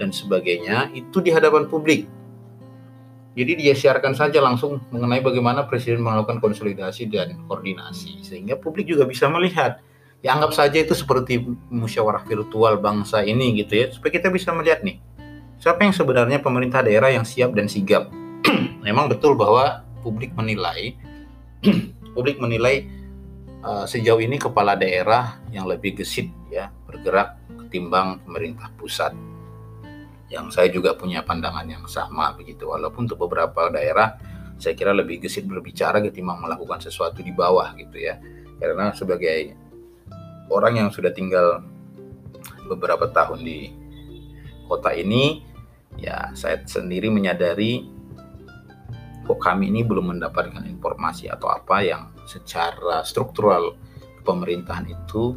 dan 0.01 0.09
sebagainya 0.09 0.97
itu 0.97 1.21
di 1.21 1.29
hadapan 1.31 1.69
publik. 1.69 2.09
Jadi 3.37 3.53
dia 3.61 3.77
siarkan 3.77 4.17
saja 4.17 4.41
langsung 4.41 4.81
mengenai 4.89 5.21
bagaimana 5.21 5.69
Presiden 5.69 6.01
melakukan 6.01 6.41
konsolidasi 6.41 7.05
dan 7.13 7.37
koordinasi 7.45 8.25
sehingga 8.25 8.57
publik 8.57 8.89
juga 8.89 9.05
bisa 9.05 9.29
melihat. 9.29 9.85
Ya 10.25 10.33
anggap 10.33 10.57
saja 10.57 10.81
itu 10.81 10.97
seperti 10.97 11.45
musyawarah 11.69 12.25
virtual 12.25 12.81
bangsa 12.81 13.21
ini 13.21 13.61
gitu 13.61 13.77
ya 13.77 13.87
supaya 13.93 14.17
kita 14.17 14.33
bisa 14.33 14.51
melihat 14.57 14.81
nih 14.81 14.97
siapa 15.61 15.85
yang 15.85 15.93
sebenarnya 15.93 16.41
pemerintah 16.41 16.81
daerah 16.81 17.13
yang 17.13 17.29
siap 17.29 17.53
dan 17.53 17.69
sigap. 17.69 18.09
Memang 18.87 19.13
betul 19.13 19.37
bahwa 19.37 19.85
publik 20.01 20.33
menilai 20.33 20.97
publik 22.17 22.41
menilai 22.41 22.89
uh, 23.61 23.85
sejauh 23.85 24.25
ini 24.25 24.41
kepala 24.41 24.81
daerah 24.81 25.37
yang 25.53 25.69
lebih 25.69 26.01
gesit 26.01 26.33
ya 26.49 26.73
bergerak 26.89 27.37
ketimbang 27.67 28.25
pemerintah 28.25 28.73
pusat 28.81 29.13
yang 30.27 30.51
saya 30.51 30.67
juga 30.73 30.99
punya 30.99 31.23
pandangan 31.23 31.67
yang 31.67 31.85
sama 31.87 32.35
begitu 32.35 32.67
walaupun 32.67 33.07
untuk 33.07 33.31
beberapa 33.31 33.71
daerah 33.71 34.19
saya 34.57 34.75
kira 34.75 34.91
lebih 34.91 35.23
gesit 35.23 35.47
berbicara 35.47 36.03
ketimbang 36.03 36.43
melakukan 36.43 36.83
sesuatu 36.83 37.23
di 37.23 37.31
bawah 37.31 37.77
gitu 37.79 38.01
ya 38.01 38.19
karena 38.59 38.91
sebagai 38.97 39.53
orang 40.49 40.81
yang 40.81 40.89
sudah 40.89 41.13
tinggal 41.13 41.63
beberapa 42.67 43.11
tahun 43.11 43.43
di 43.43 43.71
kota 44.67 44.91
ini, 44.95 45.43
ya 45.97 46.35
saya 46.35 46.63
sendiri 46.67 47.09
menyadari 47.09 47.87
kok 49.27 49.39
kami 49.43 49.71
ini 49.75 49.83
belum 49.83 50.19
mendapatkan 50.19 50.63
informasi 50.67 51.27
atau 51.27 51.51
apa 51.51 51.83
yang 51.83 52.15
secara 52.27 53.03
struktural 53.03 53.75
pemerintahan 54.23 54.87
itu 54.87 55.35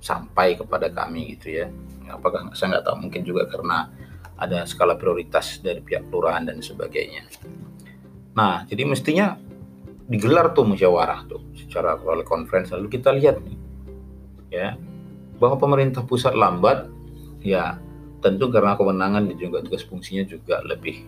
sampai 0.00 0.56
kepada 0.56 0.88
kami 0.88 1.36
gitu 1.36 1.64
ya. 1.64 1.66
Apakah 2.08 2.52
saya 2.56 2.76
nggak 2.76 2.84
tahu 2.88 2.96
mungkin 3.08 3.22
juga 3.24 3.44
karena 3.48 3.92
ada 4.40 4.64
skala 4.64 4.96
prioritas 4.96 5.60
dari 5.60 5.84
pihak 5.84 6.08
kelurahan 6.08 6.48
dan 6.48 6.64
sebagainya. 6.64 7.28
Nah, 8.32 8.64
jadi 8.64 8.88
mestinya 8.88 9.36
digelar 10.10 10.56
tuh 10.56 10.64
musyawarah 10.66 11.28
tuh 11.28 11.44
secara 11.54 11.94
oleh 12.00 12.24
conference. 12.24 12.72
Lalu 12.72 12.88
kita 12.88 13.12
lihat 13.14 13.38
nih 13.44 13.58
ya 14.50 14.74
bahwa 15.38 15.60
pemerintah 15.60 16.02
pusat 16.02 16.34
lambat 16.34 16.90
ya 17.44 17.78
tentu 18.20 18.50
karena 18.50 18.74
kewenangan 18.74 19.30
dan 19.30 19.36
juga 19.38 19.62
tugas 19.62 19.86
fungsinya 19.86 20.26
juga 20.26 20.60
lebih 20.66 21.06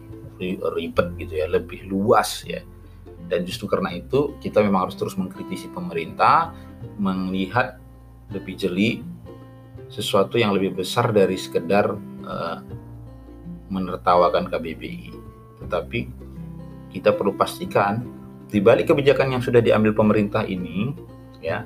ribet 0.78 1.08
gitu 1.18 1.34
ya 1.40 1.46
lebih 1.48 1.88
luas 1.88 2.44
ya. 2.44 2.60
Dan 3.26 3.48
justru 3.48 3.64
karena 3.64 3.96
itu 3.96 4.36
kita 4.44 4.60
memang 4.60 4.88
harus 4.88 4.96
terus 4.98 5.16
mengkritisi 5.16 5.72
pemerintah 5.72 6.52
melihat 7.00 7.80
lebih 8.28 8.58
jeli 8.58 9.00
sesuatu 9.92 10.40
yang 10.40 10.56
lebih 10.56 10.72
besar 10.72 11.12
dari 11.12 11.36
sekedar 11.36 11.96
uh, 12.24 12.58
menertawakan 13.72 14.52
KBBI 14.52 15.32
tetapi 15.62 16.10
kita 16.92 17.14
perlu 17.14 17.32
pastikan 17.38 18.04
di 18.52 18.60
balik 18.60 18.92
kebijakan 18.92 19.32
yang 19.38 19.42
sudah 19.42 19.64
diambil 19.64 19.96
pemerintah 19.96 20.44
ini, 20.44 20.92
ya, 21.40 21.64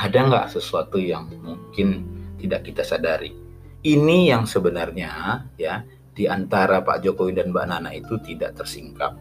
ada 0.00 0.18
nggak 0.24 0.56
sesuatu 0.56 0.96
yang 0.96 1.28
mungkin 1.44 2.08
tidak 2.40 2.64
kita 2.64 2.80
sadari? 2.80 3.36
Ini 3.84 4.32
yang 4.32 4.48
sebenarnya, 4.48 5.44
ya, 5.60 5.84
di 6.16 6.24
antara 6.24 6.80
Pak 6.80 7.04
Jokowi 7.04 7.36
dan 7.36 7.52
Mbak 7.52 7.66
Nana 7.68 7.90
itu 7.92 8.16
tidak 8.24 8.56
tersingkap. 8.56 9.12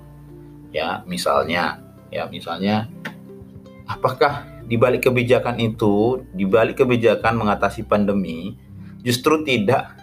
Ya, 0.72 1.04
misalnya, 1.04 1.84
ya, 2.08 2.32
misalnya, 2.32 2.88
apakah 3.84 4.48
di 4.64 4.80
balik 4.80 5.12
kebijakan 5.12 5.60
itu, 5.60 6.24
di 6.32 6.48
balik 6.48 6.80
kebijakan 6.80 7.36
mengatasi 7.36 7.84
pandemi, 7.84 8.56
justru 9.04 9.44
tidak 9.44 10.01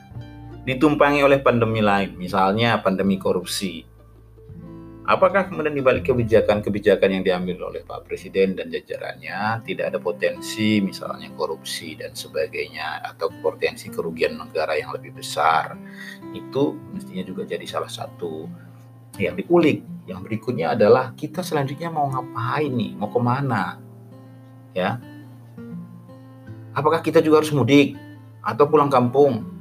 ditumpangi 0.68 1.24
oleh 1.24 1.40
pandemi 1.40 1.80
lain, 1.80 2.12
misalnya 2.20 2.76
pandemi 2.84 3.16
korupsi, 3.16 3.88
Apakah 5.08 5.48
kemudian 5.48 5.72
dibalik 5.72 6.04
kebijakan-kebijakan 6.12 7.08
yang 7.08 7.24
diambil 7.24 7.72
oleh 7.72 7.80
Pak 7.80 8.04
Presiden 8.04 8.52
dan 8.52 8.68
jajarannya 8.68 9.64
tidak 9.64 9.88
ada 9.88 9.96
potensi 9.96 10.84
misalnya 10.84 11.32
korupsi 11.32 11.96
dan 11.96 12.12
sebagainya 12.12 13.00
atau 13.00 13.32
potensi 13.40 13.88
kerugian 13.88 14.36
negara 14.36 14.76
yang 14.76 14.92
lebih 14.92 15.16
besar? 15.16 15.80
Itu 16.36 16.76
mestinya 16.92 17.24
juga 17.24 17.48
jadi 17.48 17.64
salah 17.64 17.88
satu 17.88 18.52
yang 19.16 19.32
diulik. 19.40 19.80
Yang 20.04 20.28
berikutnya 20.28 20.76
adalah 20.76 21.16
kita 21.16 21.40
selanjutnya 21.40 21.88
mau 21.88 22.12
ngapain 22.12 22.68
nih? 22.68 22.92
Mau 23.00 23.08
ke 23.08 23.20
mana? 23.24 23.80
Ya, 24.76 25.00
apakah 26.76 27.00
kita 27.00 27.24
juga 27.24 27.40
harus 27.40 27.56
mudik 27.56 27.96
atau 28.44 28.68
pulang 28.68 28.92
kampung 28.92 29.57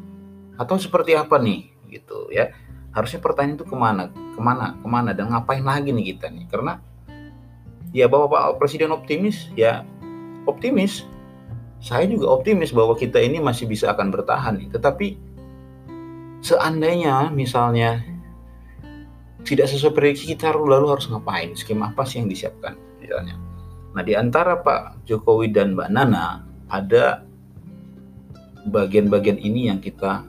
atau 0.58 0.76
seperti 0.82 1.14
apa 1.14 1.38
nih? 1.38 1.72
Gitu 1.88 2.34
ya. 2.34 2.52
Harusnya 2.92 3.22
pertanyaan 3.22 3.62
itu 3.62 3.66
ke 3.70 3.78
mana 3.78 4.10
ke 4.10 4.42
mana 4.42 4.74
ke 4.78 4.88
mana 4.90 5.14
dan 5.14 5.30
ngapain 5.30 5.62
lagi 5.62 5.94
nih 5.94 6.18
kita 6.18 6.34
nih? 6.34 6.46
Karena 6.50 6.82
ya 7.94 8.10
bahwa 8.10 8.28
Pak 8.30 8.62
Presiden 8.62 8.92
optimis 8.92 9.50
ya 9.54 9.86
optimis. 10.50 11.06
Saya 11.78 12.10
juga 12.10 12.34
optimis 12.34 12.74
bahwa 12.74 12.98
kita 12.98 13.22
ini 13.22 13.38
masih 13.38 13.70
bisa 13.70 13.94
akan 13.94 14.10
bertahan 14.10 14.58
nih. 14.58 14.74
Tetapi 14.74 15.08
seandainya 16.42 17.30
misalnya 17.30 18.02
tidak 19.46 19.70
sesuai 19.70 19.94
prediksi 19.94 20.34
kita 20.34 20.58
lalu 20.58 20.90
harus 20.90 21.06
ngapain? 21.06 21.54
Skema 21.54 21.94
apa 21.94 22.02
sih 22.02 22.18
yang 22.18 22.34
disiapkan 22.34 22.74
misalnya? 22.98 23.38
Nah 23.94 24.02
di 24.02 24.18
antara 24.18 24.58
Pak 24.58 25.06
Jokowi 25.06 25.54
dan 25.54 25.78
Mbak 25.78 25.90
Nana 25.94 26.46
ada 26.70 27.22
bagian-bagian 28.68 29.40
ini 29.40 29.72
yang 29.72 29.80
kita 29.80 30.26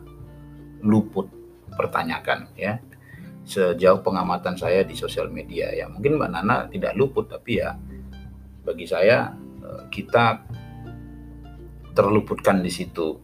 luput 0.83 1.27
pertanyakan 1.75 2.51
ya 2.55 2.79
sejauh 3.49 4.05
pengamatan 4.05 4.61
saya 4.61 4.85
di 4.85 4.93
sosial 4.93 5.33
media 5.33 5.73
ya 5.73 5.89
mungkin 5.89 6.21
Mbak 6.21 6.31
Nana 6.31 6.57
tidak 6.69 6.93
luput 7.01 7.33
tapi 7.33 7.65
ya 7.65 7.73
bagi 8.61 8.85
saya 8.85 9.33
eh, 9.65 9.83
kita 9.89 10.45
terluputkan 11.97 12.61
di 12.61 12.69
situ. 12.69 13.17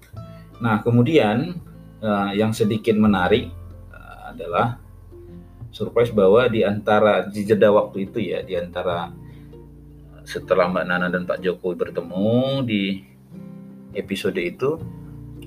Nah 0.64 0.80
kemudian 0.80 1.52
eh, 2.00 2.30
yang 2.40 2.56
sedikit 2.56 2.96
menarik 2.96 3.52
eh, 3.92 4.18
adalah 4.32 4.80
surprise 5.68 6.14
bahwa 6.16 6.48
di 6.48 6.64
antara 6.64 7.28
di 7.28 7.44
jeda 7.44 7.68
waktu 7.68 8.08
itu 8.08 8.18
ya 8.24 8.40
di 8.40 8.56
antara 8.56 9.12
setelah 10.24 10.72
Mbak 10.72 10.84
Nana 10.88 11.12
dan 11.12 11.28
Pak 11.28 11.44
Jokowi 11.44 11.76
bertemu 11.76 12.64
di 12.64 13.04
episode 13.92 14.40
itu 14.40 14.80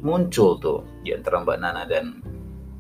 muncul 0.02 0.58
tuh 0.60 0.80
di 1.02 1.14
antara 1.14 1.42
Mbak 1.42 1.58
Nana 1.60 1.84
dan 1.86 2.22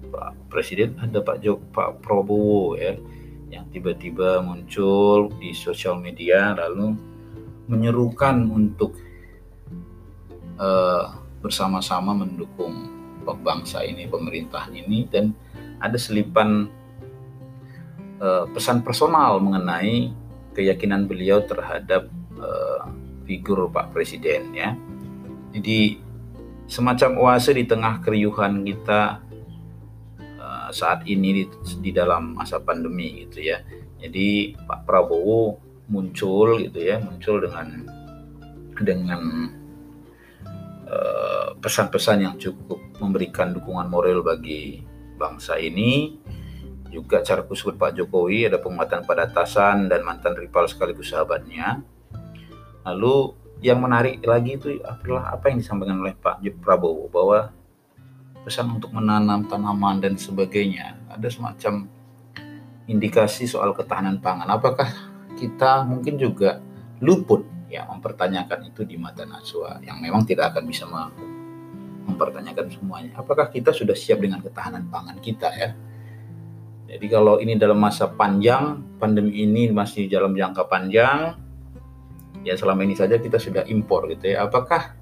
Pak 0.07 0.49
Presiden 0.49 0.97
ada 0.97 1.19
Pak 1.21 1.43
Jok 1.43 1.59
Pak 1.71 1.89
Prabowo 2.01 2.75
ya 2.77 2.95
yang 3.47 3.65
tiba-tiba 3.71 4.43
muncul 4.43 5.31
di 5.39 5.55
sosial 5.55 5.99
media 5.99 6.51
lalu 6.55 6.95
menyerukan 7.67 8.47
untuk 8.47 8.95
uh, 10.59 11.15
bersama-sama 11.39 12.15
mendukung 12.15 12.91
bangsa 13.27 13.83
ini 13.83 14.07
pemerintahan 14.07 14.71
ini 14.71 15.03
dan 15.11 15.35
ada 15.83 15.99
selipan 15.99 16.71
uh, 18.23 18.47
pesan 18.55 18.81
personal 18.87 19.43
mengenai 19.43 20.15
keyakinan 20.55 21.05
beliau 21.05 21.43
terhadap 21.43 22.07
uh, 22.39 22.87
figur 23.27 23.67
Pak 23.67 23.91
Presiden 23.91 24.55
ya. 24.55 24.73
Jadi 25.51 25.99
semacam 26.67 27.15
oase 27.23 27.55
di 27.55 27.63
tengah 27.63 28.03
keriuhan 28.03 28.61
kita 28.67 29.27
saat 30.71 31.07
ini 31.07 31.43
di, 31.43 31.43
di 31.79 31.91
dalam 31.95 32.35
masa 32.35 32.59
pandemi 32.59 33.27
gitu 33.27 33.43
ya. 33.43 33.63
Jadi 33.97 34.53
Pak 34.55 34.85
Prabowo 34.85 35.57
muncul 35.89 36.61
gitu 36.61 36.79
ya, 36.79 36.99
muncul 37.01 37.41
dengan 37.41 37.67
dengan 38.77 39.21
eh, 40.85 41.47
pesan-pesan 41.57 42.17
uh, 42.21 42.23
yang 42.29 42.35
cukup 42.37 42.79
memberikan 43.01 43.55
dukungan 43.55 43.87
moral 43.89 44.21
bagi 44.21 44.83
bangsa 45.17 45.57
ini. 45.57 46.19
Juga 46.87 47.19
cara 47.19 47.43
kusut 47.43 47.75
Pak 47.75 47.99
Jokowi 47.99 48.47
ada 48.47 48.63
penguatan 48.63 49.03
pada 49.03 49.27
atasan 49.27 49.91
dan 49.91 50.07
mantan 50.07 50.39
rival 50.39 50.71
sekaligus 50.71 51.11
sahabatnya. 51.11 51.83
Lalu 52.87 53.35
yang 53.61 53.81
menarik 53.81 54.21
lagi 54.21 54.57
itu 54.57 54.77
adalah 54.85 55.33
apa 55.33 55.49
yang 55.49 55.57
disampaikan 55.61 55.97
oleh 56.01 56.13
Pak 56.13 56.45
Prabowo 56.61 57.09
bahwa 57.09 57.49
pesan 58.45 58.69
untuk 58.79 58.93
menanam 58.93 59.43
tanaman 59.49 59.99
dan 59.99 60.15
sebagainya. 60.15 60.95
Ada 61.09 61.27
semacam 61.33 61.89
indikasi 62.87 63.49
soal 63.49 63.73
ketahanan 63.73 64.21
pangan. 64.21 64.47
Apakah 64.47 64.87
kita 65.35 65.83
mungkin 65.83 66.15
juga 66.15 66.61
luput 67.03 67.43
ya 67.67 67.83
mempertanyakan 67.89 68.71
itu 68.71 68.87
di 68.87 68.95
mata 68.95 69.27
Naswa 69.27 69.83
yang 69.83 69.99
memang 69.99 70.23
tidak 70.23 70.55
akan 70.55 70.63
bisa 70.63 70.87
mempertanyakan 72.07 72.71
semuanya. 72.71 73.11
Apakah 73.19 73.51
kita 73.51 73.75
sudah 73.75 73.93
siap 73.93 74.23
dengan 74.23 74.39
ketahanan 74.39 74.87
pangan 74.87 75.19
kita 75.19 75.49
ya? 75.51 75.69
Jadi 76.87 77.05
kalau 77.11 77.43
ini 77.43 77.59
dalam 77.59 77.83
masa 77.83 78.07
panjang, 78.07 78.79
pandemi 78.95 79.43
ini 79.43 79.67
masih 79.75 80.07
dalam 80.07 80.31
jangka 80.31 80.71
panjang, 80.71 81.35
ya 82.47 82.55
selama 82.55 82.87
ini 82.87 82.95
saja 82.95 83.19
kita 83.19 83.35
sudah 83.35 83.67
impor 83.67 84.07
gitu 84.07 84.31
ya. 84.31 84.47
Apakah 84.47 84.95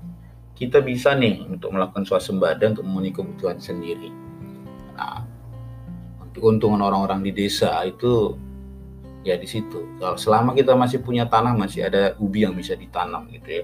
kita 0.58 0.82
bisa 0.82 1.14
nih 1.14 1.46
untuk 1.46 1.76
melakukan 1.76 2.08
swasembada 2.08 2.72
untuk 2.72 2.88
memenuhi 2.88 3.12
kebutuhan 3.12 3.60
sendiri. 3.60 4.10
Nah, 4.96 5.28
keuntungan 6.32 6.80
orang-orang 6.80 7.22
di 7.22 7.36
desa 7.36 7.84
itu 7.84 8.40
ya 9.28 9.36
di 9.36 9.46
situ. 9.46 9.84
Kalau 10.00 10.16
selama 10.16 10.56
kita 10.56 10.74
masih 10.74 11.04
punya 11.04 11.28
tanah, 11.28 11.54
masih 11.54 11.86
ada 11.92 12.16
ubi 12.24 12.48
yang 12.48 12.56
bisa 12.56 12.74
ditanam 12.74 13.28
gitu 13.36 13.62
ya. 13.62 13.64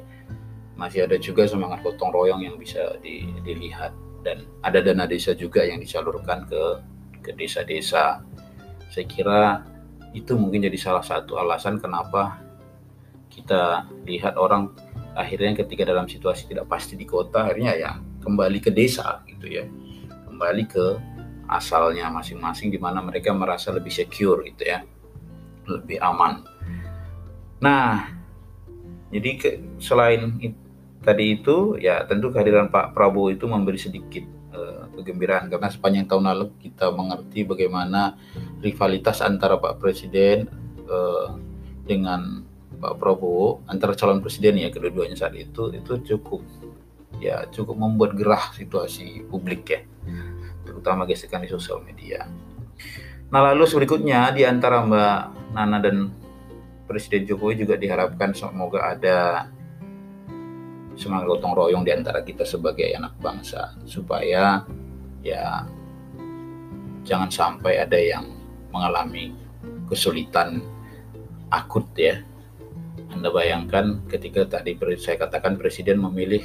Masih 0.75 1.07
ada 1.07 1.15
juga 1.15 1.47
semangat 1.47 1.79
gotong 1.81 2.11
royong 2.11 2.43
yang 2.43 2.55
bisa 2.59 2.99
di, 2.99 3.23
dilihat 3.47 3.95
dan 4.21 4.43
ada 4.61 4.83
dana 4.83 5.07
desa 5.07 5.31
juga 5.31 5.63
yang 5.63 5.79
disalurkan 5.79 6.43
ke 6.45 6.61
ke 7.23 7.31
desa-desa. 7.37 8.19
Saya 8.91 9.05
kira 9.07 9.63
itu 10.11 10.35
mungkin 10.35 10.67
jadi 10.67 10.75
salah 10.75 11.05
satu 11.05 11.39
alasan 11.39 11.79
kenapa 11.79 12.43
kita 13.31 13.87
lihat 14.03 14.35
orang 14.35 14.75
akhirnya 15.15 15.63
ketika 15.63 15.87
dalam 15.87 16.07
situasi 16.07 16.51
tidak 16.51 16.67
pasti 16.67 16.99
di 16.99 17.07
kota 17.07 17.47
akhirnya 17.47 17.73
ya 17.79 17.91
kembali 18.21 18.59
ke 18.59 18.69
desa 18.69 19.23
gitu 19.25 19.47
ya. 19.47 19.65
Kembali 20.27 20.63
ke 20.67 20.85
asalnya 21.47 22.11
masing-masing 22.11 22.71
di 22.71 22.79
mana 22.79 22.99
mereka 22.99 23.31
merasa 23.31 23.71
lebih 23.71 23.91
secure 23.91 24.43
gitu 24.45 24.67
ya. 24.67 24.83
Lebih 25.67 25.97
aman. 26.03 26.43
Nah 27.63 28.11
jadi 29.11 29.29
ke, 29.35 29.49
selain 29.83 30.39
it, 30.39 30.55
tadi 31.03 31.39
itu 31.39 31.75
ya 31.81 32.07
tentu 32.07 32.31
kehadiran 32.31 32.71
Pak 32.71 32.95
Prabowo 32.95 33.33
itu 33.33 33.43
memberi 33.49 33.75
sedikit 33.75 34.23
uh, 34.55 34.87
kegembiraan. 34.95 35.51
Karena 35.51 35.67
sepanjang 35.67 36.07
tahun 36.07 36.31
lalu 36.31 36.45
kita 36.63 36.87
mengerti 36.95 37.43
bagaimana 37.43 38.15
rivalitas 38.63 39.19
antara 39.19 39.59
Pak 39.59 39.81
Presiden 39.83 40.47
uh, 40.87 41.35
dengan 41.83 42.50
Pak 42.81 42.97
Prabowo 42.97 43.61
antara 43.69 43.93
calon 43.93 44.25
presiden 44.25 44.57
ya 44.57 44.73
kedua-duanya 44.73 45.13
saat 45.13 45.37
itu 45.37 45.69
itu 45.69 45.93
cukup 46.01 46.41
ya 47.21 47.45
cukup 47.53 47.77
membuat 47.77 48.17
gerah 48.17 48.49
situasi 48.57 49.29
publik 49.29 49.61
ya 49.69 49.81
terutama 50.65 51.05
gesekan 51.05 51.45
di 51.45 51.49
sosial 51.53 51.85
media. 51.85 52.25
Nah 53.29 53.41
lalu 53.53 53.69
berikutnya 53.69 54.33
di 54.33 54.43
antara 54.43 54.81
Mbak 54.81 55.21
Nana 55.53 55.77
dan 55.77 56.09
Presiden 56.89 57.23
Jokowi 57.23 57.63
juga 57.63 57.79
diharapkan 57.79 58.35
semoga 58.35 58.91
ada 58.91 59.47
semangat 60.99 61.31
gotong 61.31 61.55
royong 61.55 61.87
di 61.87 61.95
antara 61.95 62.19
kita 62.19 62.43
sebagai 62.43 62.91
anak 62.91 63.15
bangsa 63.23 63.79
supaya 63.87 64.67
ya 65.23 65.63
jangan 67.07 67.31
sampai 67.31 67.79
ada 67.79 67.95
yang 67.95 68.27
mengalami 68.75 69.31
kesulitan 69.87 70.59
akut 71.51 71.87
ya. 71.95 72.23
Anda 73.11 73.27
bayangkan 73.29 74.07
ketika 74.07 74.47
tadi 74.47 74.79
saya 74.97 75.19
katakan 75.19 75.59
presiden 75.59 75.99
memilih 75.99 76.41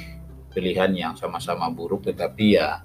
pilihan 0.51 0.91
yang 0.93 1.13
sama-sama 1.15 1.71
buruk 1.71 2.11
tetapi 2.11 2.59
ya 2.59 2.83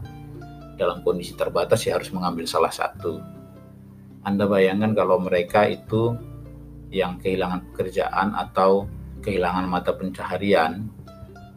dalam 0.79 1.03
kondisi 1.03 1.35
terbatas 1.35 1.83
ya 1.85 1.99
harus 1.99 2.15
mengambil 2.15 2.47
salah 2.47 2.71
satu. 2.71 3.19
Anda 4.23 4.47
bayangkan 4.47 4.95
kalau 4.95 5.19
mereka 5.19 5.67
itu 5.67 6.15
yang 6.95 7.19
kehilangan 7.19 7.73
pekerjaan 7.73 8.37
atau 8.39 8.87
kehilangan 9.25 9.67
mata 9.67 9.95
pencaharian 9.97 10.87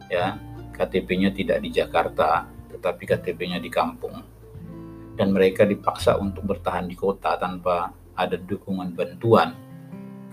ya 0.08 0.38
KTP-nya 0.74 1.34
tidak 1.34 1.62
di 1.62 1.70
Jakarta 1.74 2.46
tetapi 2.72 3.02
KTP-nya 3.04 3.58
di 3.58 3.70
kampung 3.70 4.16
dan 5.16 5.32
mereka 5.32 5.64
dipaksa 5.64 6.16
untuk 6.20 6.44
bertahan 6.46 6.86
di 6.86 6.94
kota 6.94 7.34
tanpa 7.40 7.90
ada 8.16 8.36
dukungan 8.38 8.92
bantuan 8.96 9.65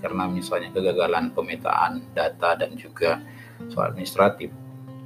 karena 0.04 0.28
misalnya 0.28 0.76
kegagalan 0.76 1.32
pemetaan 1.32 2.04
data 2.12 2.60
dan 2.60 2.76
juga 2.76 3.24
soal 3.72 3.96
administratif. 3.96 4.52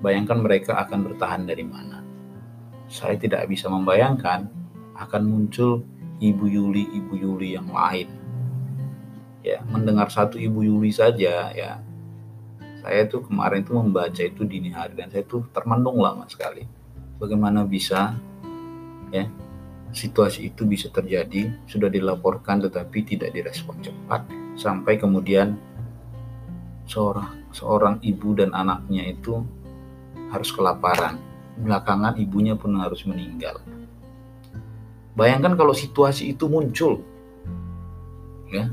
Bayangkan 0.01 0.41
mereka 0.41 0.81
akan 0.81 1.05
bertahan 1.05 1.45
dari 1.45 1.61
mana? 1.61 2.01
Saya 2.89 3.13
tidak 3.13 3.45
bisa 3.45 3.69
membayangkan 3.69 4.49
akan 4.97 5.21
muncul 5.21 5.85
Ibu 6.17 6.45
Yuli, 6.49 6.89
Ibu 6.97 7.13
Yuli 7.13 7.53
yang 7.53 7.69
lain. 7.69 8.09
Ya, 9.45 9.61
mendengar 9.69 10.09
satu 10.09 10.41
Ibu 10.41 10.65
Yuli 10.65 10.89
saja 10.89 11.53
ya. 11.53 11.77
Saya 12.81 13.05
tuh 13.05 13.21
kemarin 13.21 13.61
tuh 13.61 13.77
membaca 13.77 14.21
itu 14.25 14.49
dini 14.49 14.73
hari 14.73 14.97
dan 14.97 15.13
saya 15.13 15.21
tuh 15.29 15.45
termenung 15.53 16.01
lama 16.01 16.25
sekali. 16.25 16.65
Bagaimana 17.21 17.61
bisa 17.69 18.17
ya 19.13 19.29
situasi 19.93 20.49
itu 20.53 20.65
bisa 20.65 20.89
terjadi 20.89 21.53
sudah 21.69 21.89
dilaporkan 21.89 22.65
tetapi 22.65 23.07
tidak 23.07 23.33
direspon 23.33 23.79
cepat 23.81 24.46
sampai 24.57 24.97
kemudian 24.97 25.55
seorang 26.89 27.37
seorang 27.53 28.01
ibu 28.01 28.33
dan 28.33 28.51
anaknya 28.51 29.13
itu 29.13 29.45
harus 30.33 30.49
kelaparan. 30.51 31.21
Belakangan 31.57 32.17
ibunya 32.21 32.53
pun 32.53 32.77
harus 32.77 33.01
meninggal. 33.05 33.57
Bayangkan 35.17 35.57
kalau 35.57 35.73
situasi 35.73 36.33
itu 36.33 36.45
muncul. 36.45 37.01
Ya. 38.53 38.69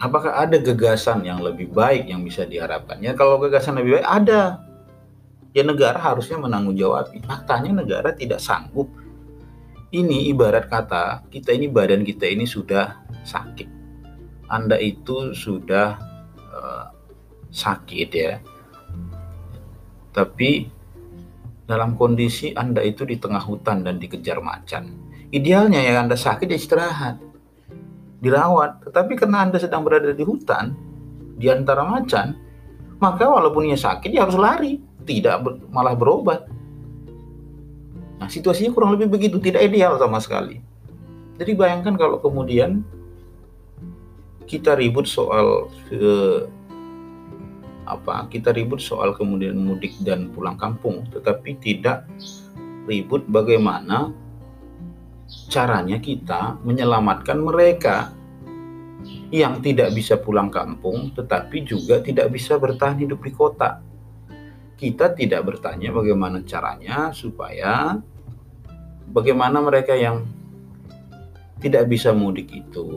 Apakah 0.00 0.32
ada 0.48 0.56
gagasan 0.56 1.28
yang 1.28 1.44
lebih 1.44 1.68
baik 1.68 2.08
yang 2.08 2.24
bisa 2.24 2.48
diharapkan? 2.48 2.96
Ya 3.04 3.12
kalau 3.12 3.36
gagasan 3.36 3.76
lebih 3.76 4.00
baik 4.00 4.08
ada. 4.08 4.64
Ya 5.52 5.60
negara 5.60 6.00
harusnya 6.00 6.40
menanggung 6.40 6.72
jawab. 6.72 7.12
Faktanya 7.28 7.84
negara 7.84 8.16
tidak 8.16 8.40
sanggup 8.40 8.88
ini 9.90 10.30
ibarat 10.30 10.70
kata 10.70 11.26
kita 11.30 11.50
ini 11.50 11.66
badan 11.66 12.06
kita 12.06 12.26
ini 12.30 12.46
sudah 12.46 12.94
sakit. 13.26 13.68
Anda 14.50 14.78
itu 14.78 15.34
sudah 15.34 15.98
uh, 16.50 16.86
sakit 17.50 18.08
ya. 18.10 18.38
Tapi 20.10 20.66
dalam 21.66 21.94
kondisi 21.94 22.50
Anda 22.54 22.82
itu 22.82 23.06
di 23.06 23.18
tengah 23.18 23.42
hutan 23.42 23.86
dan 23.86 24.02
dikejar 24.02 24.42
macan. 24.42 24.90
Idealnya 25.30 25.78
ya 25.82 26.02
Anda 26.02 26.18
sakit 26.18 26.50
ya 26.50 26.58
istirahat. 26.58 27.16
Dirawat, 28.20 28.84
tetapi 28.84 29.16
karena 29.16 29.48
Anda 29.48 29.56
sedang 29.56 29.86
berada 29.86 30.12
di 30.12 30.20
hutan 30.26 30.76
di 31.40 31.48
antara 31.48 31.86
macan, 31.88 32.36
maka 33.00 33.24
walaupun 33.24 33.70
ia 33.70 33.78
sakit 33.80 34.12
dia 34.12 34.28
harus 34.28 34.36
lari, 34.36 34.76
tidak 35.08 35.40
malah 35.72 35.96
berobat 35.96 36.44
Nah, 38.20 38.28
situasinya 38.28 38.70
kurang 38.76 38.92
lebih 38.94 39.08
begitu, 39.08 39.40
tidak 39.40 39.64
ideal 39.64 39.96
sama 39.96 40.20
sekali. 40.20 40.60
Jadi 41.40 41.56
bayangkan 41.56 41.96
kalau 41.96 42.20
kemudian 42.20 42.84
kita 44.44 44.76
ribut 44.76 45.08
soal 45.08 45.72
eh, 45.88 46.44
apa? 47.88 48.28
Kita 48.28 48.52
ribut 48.52 48.84
soal 48.84 49.16
kemudian 49.16 49.56
mudik 49.56 49.96
dan 50.04 50.28
pulang 50.36 50.60
kampung, 50.60 51.08
tetapi 51.08 51.56
tidak 51.64 52.04
ribut 52.84 53.24
bagaimana 53.24 54.12
caranya 55.48 55.96
kita 55.96 56.60
menyelamatkan 56.60 57.38
mereka 57.40 58.12
yang 59.30 59.62
tidak 59.62 59.94
bisa 59.94 60.18
pulang 60.18 60.50
kampung, 60.50 61.14
tetapi 61.14 61.62
juga 61.62 62.02
tidak 62.02 62.34
bisa 62.34 62.58
bertahan 62.58 62.98
hidup 63.00 63.22
di 63.22 63.32
kota. 63.32 63.78
Kita 64.74 65.14
tidak 65.14 65.46
bertanya 65.46 65.94
bagaimana 65.94 66.42
caranya 66.42 67.14
supaya 67.14 68.00
bagaimana 69.10 69.58
mereka 69.60 69.94
yang 69.94 70.26
tidak 71.60 71.92
bisa 71.92 72.10
mudik 72.16 72.48
itu 72.48 72.88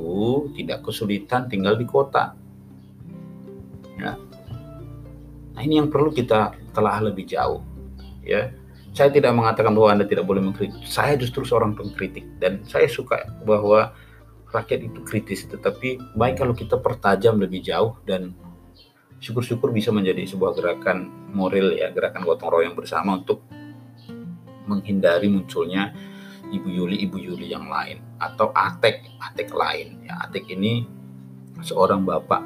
tidak 0.56 0.88
kesulitan 0.88 1.52
tinggal 1.52 1.76
di 1.76 1.84
kota. 1.84 2.32
Ya. 4.00 4.16
Nah 5.54 5.62
ini 5.62 5.84
yang 5.84 5.92
perlu 5.92 6.16
kita 6.16 6.56
telah 6.72 6.98
lebih 7.04 7.28
jauh. 7.28 7.62
Ya, 8.24 8.56
saya 8.96 9.12
tidak 9.12 9.36
mengatakan 9.36 9.76
bahwa 9.76 9.90
anda 9.92 10.06
tidak 10.08 10.24
boleh 10.24 10.40
mengkritik. 10.40 10.80
Saya 10.88 11.20
justru 11.20 11.44
seorang 11.44 11.76
pengkritik 11.76 12.24
dan 12.40 12.64
saya 12.64 12.88
suka 12.88 13.28
bahwa 13.44 13.92
rakyat 14.56 14.88
itu 14.88 15.00
kritis. 15.04 15.44
Tetapi 15.50 16.16
baik 16.16 16.40
kalau 16.40 16.56
kita 16.56 16.80
pertajam 16.80 17.36
lebih 17.42 17.60
jauh 17.60 18.00
dan 18.08 18.32
syukur-syukur 19.20 19.76
bisa 19.76 19.92
menjadi 19.92 20.24
sebuah 20.24 20.56
gerakan 20.56 21.12
moral 21.36 21.76
ya, 21.76 21.92
gerakan 21.92 22.24
gotong 22.24 22.54
royong 22.54 22.76
bersama 22.80 23.20
untuk 23.20 23.44
menghindari 24.74 25.30
munculnya 25.30 25.94
Ibu 26.50 26.70
Yuli 26.70 27.02
Ibu 27.06 27.18
Yuli 27.18 27.50
yang 27.50 27.70
lain 27.70 28.02
atau 28.18 28.50
Atek 28.54 29.06
Atek 29.22 29.54
lain. 29.54 30.06
Ya 30.06 30.18
Atek 30.26 30.50
ini 30.54 30.86
seorang 31.62 32.04
bapak 32.04 32.44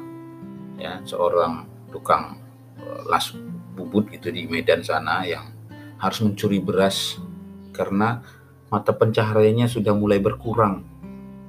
ya 0.78 1.02
seorang 1.02 1.66
tukang 1.90 2.38
uh, 2.78 3.02
las 3.08 3.34
bubut 3.74 4.10
gitu 4.12 4.30
di 4.30 4.46
Medan 4.46 4.84
sana 4.84 5.26
yang 5.26 5.54
harus 5.98 6.22
mencuri 6.22 6.62
beras 6.62 7.18
karena 7.74 8.22
mata 8.70 8.94
pencahariannya 8.94 9.66
sudah 9.66 9.94
mulai 9.94 10.22
berkurang 10.22 10.86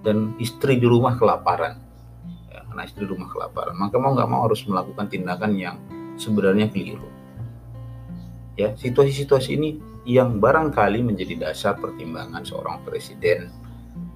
dan 0.01 0.33
istri 0.39 0.79
di 0.79 0.87
rumah 0.87 1.19
kelaparan. 1.19 1.81
Ya, 2.47 2.63
karena 2.65 2.81
istri 2.87 3.03
di 3.05 3.09
rumah 3.11 3.29
kelaparan. 3.29 3.75
Maka 3.75 3.95
mau 3.99 4.15
nggak 4.15 4.29
mau 4.29 4.41
harus 4.47 4.63
melakukan 4.65 5.11
tindakan 5.11 5.51
yang 5.57 5.75
sebenarnya 6.15 6.71
keliru. 6.71 7.07
Ya 8.55 8.75
situasi-situasi 8.75 9.49
ini 9.55 9.69
yang 10.09 10.41
barangkali 10.41 11.05
menjadi 11.05 11.37
dasar 11.37 11.77
pertimbangan 11.77 12.41
seorang 12.41 12.81
presiden 12.81 13.53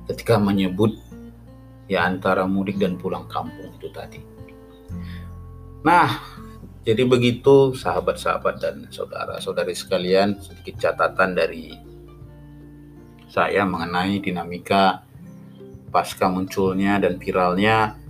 ketika 0.10 0.42
menyebut 0.42 0.98
ya 1.86 2.10
antara 2.10 2.50
mudik 2.50 2.82
dan 2.82 2.98
pulang 2.98 3.30
kampung 3.30 3.70
itu 3.78 3.94
tadi. 3.94 4.18
Nah, 5.86 6.10
jadi 6.82 7.06
begitu 7.06 7.78
sahabat-sahabat 7.78 8.56
dan 8.58 8.76
saudara-saudari 8.90 9.78
sekalian 9.78 10.42
sedikit 10.42 10.82
catatan 10.82 11.38
dari 11.38 11.78
saya 13.30 13.62
mengenai 13.62 14.18
dinamika 14.18 15.06
pasca 15.94 16.26
munculnya 16.26 16.98
dan 16.98 17.22
viralnya 17.22 18.02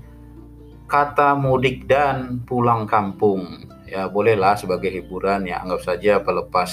kata 0.88 1.36
mudik 1.36 1.84
dan 1.84 2.40
pulang 2.48 2.88
kampung 2.88 3.68
ya 3.84 4.08
bolehlah 4.08 4.56
sebagai 4.56 4.90
hiburan 4.90 5.46
ya 5.46 5.60
anggap 5.60 5.84
saja 5.84 6.24
pelepas 6.24 6.72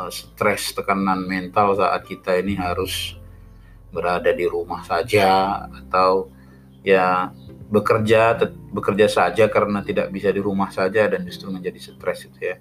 uh, 0.00 0.08
stres 0.08 0.72
tekanan 0.72 1.28
mental 1.28 1.76
saat 1.76 2.08
kita 2.08 2.40
ini 2.40 2.56
harus 2.56 3.20
berada 3.92 4.32
di 4.32 4.48
rumah 4.48 4.80
saja 4.86 5.60
atau 5.68 6.32
ya 6.80 7.28
bekerja 7.68 8.38
bekerja 8.72 9.06
saja 9.06 9.44
karena 9.52 9.84
tidak 9.84 10.08
bisa 10.08 10.32
di 10.32 10.40
rumah 10.40 10.72
saja 10.72 11.06
dan 11.06 11.22
justru 11.28 11.52
menjadi 11.52 11.76
stres 11.92 12.26
itu 12.26 12.38
ya 12.40 12.56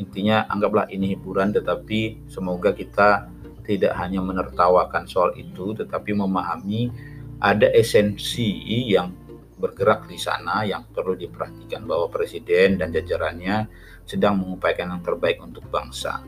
intinya 0.00 0.48
anggaplah 0.48 0.88
ini 0.88 1.12
hiburan 1.14 1.52
tetapi 1.52 2.24
semoga 2.32 2.72
kita 2.72 3.28
tidak 3.68 3.92
hanya 4.00 4.24
menertawakan 4.24 5.04
soal 5.04 5.36
itu 5.36 5.76
tetapi 5.76 6.16
memahami 6.16 6.90
ada 7.38 7.68
esensi 7.70 8.64
yang 8.88 9.12
bergerak 9.60 10.08
di 10.08 10.16
sana 10.16 10.64
yang 10.64 10.88
perlu 10.88 11.12
diperhatikan 11.14 11.84
bahwa 11.84 12.08
presiden 12.08 12.80
dan 12.80 12.88
jajarannya 12.90 13.68
sedang 14.08 14.40
mengupayakan 14.40 14.96
yang 14.96 15.02
terbaik 15.04 15.38
untuk 15.44 15.68
bangsa. 15.68 16.24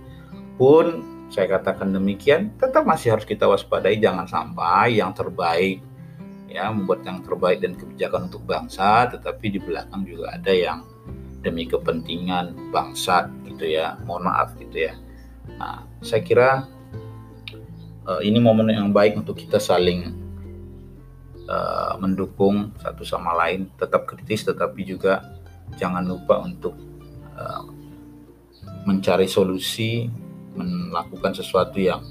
Pun 0.56 1.00
saya 1.32 1.58
katakan 1.58 1.96
demikian, 1.96 2.52
tetap 2.60 2.84
masih 2.84 3.16
harus 3.16 3.24
kita 3.24 3.48
waspadai 3.48 3.96
jangan 3.96 4.28
sampai 4.28 5.00
yang 5.00 5.16
terbaik 5.16 5.80
ya 6.52 6.68
membuat 6.68 7.00
yang 7.08 7.24
terbaik 7.24 7.64
dan 7.64 7.72
kebijakan 7.72 8.28
untuk 8.28 8.44
bangsa, 8.44 9.08
tetapi 9.08 9.56
di 9.56 9.60
belakang 9.60 10.04
juga 10.04 10.36
ada 10.36 10.52
yang 10.52 10.84
demi 11.40 11.64
kepentingan 11.64 12.70
bangsa 12.70 13.32
gitu 13.48 13.64
ya 13.66 13.96
mohon 14.04 14.28
maaf 14.28 14.52
gitu 14.60 14.92
ya. 14.92 14.94
Nah 15.56 15.88
saya 16.04 16.20
kira 16.20 16.68
uh, 18.06 18.20
ini 18.22 18.38
momen 18.38 18.70
yang 18.70 18.92
baik 18.92 19.18
untuk 19.18 19.40
kita 19.40 19.56
saling 19.58 20.12
uh, 21.48 21.96
mendukung 21.98 22.70
satu 22.78 23.02
sama 23.02 23.34
lain 23.46 23.72
tetap 23.80 24.06
kritis 24.06 24.46
tetapi 24.46 24.86
juga 24.86 25.24
jangan 25.80 26.04
lupa 26.04 26.44
untuk 26.44 26.76
uh, 27.34 27.64
mencari 28.86 29.26
solusi 29.26 30.06
melakukan 30.52 31.32
sesuatu 31.32 31.80
yang 31.80 32.04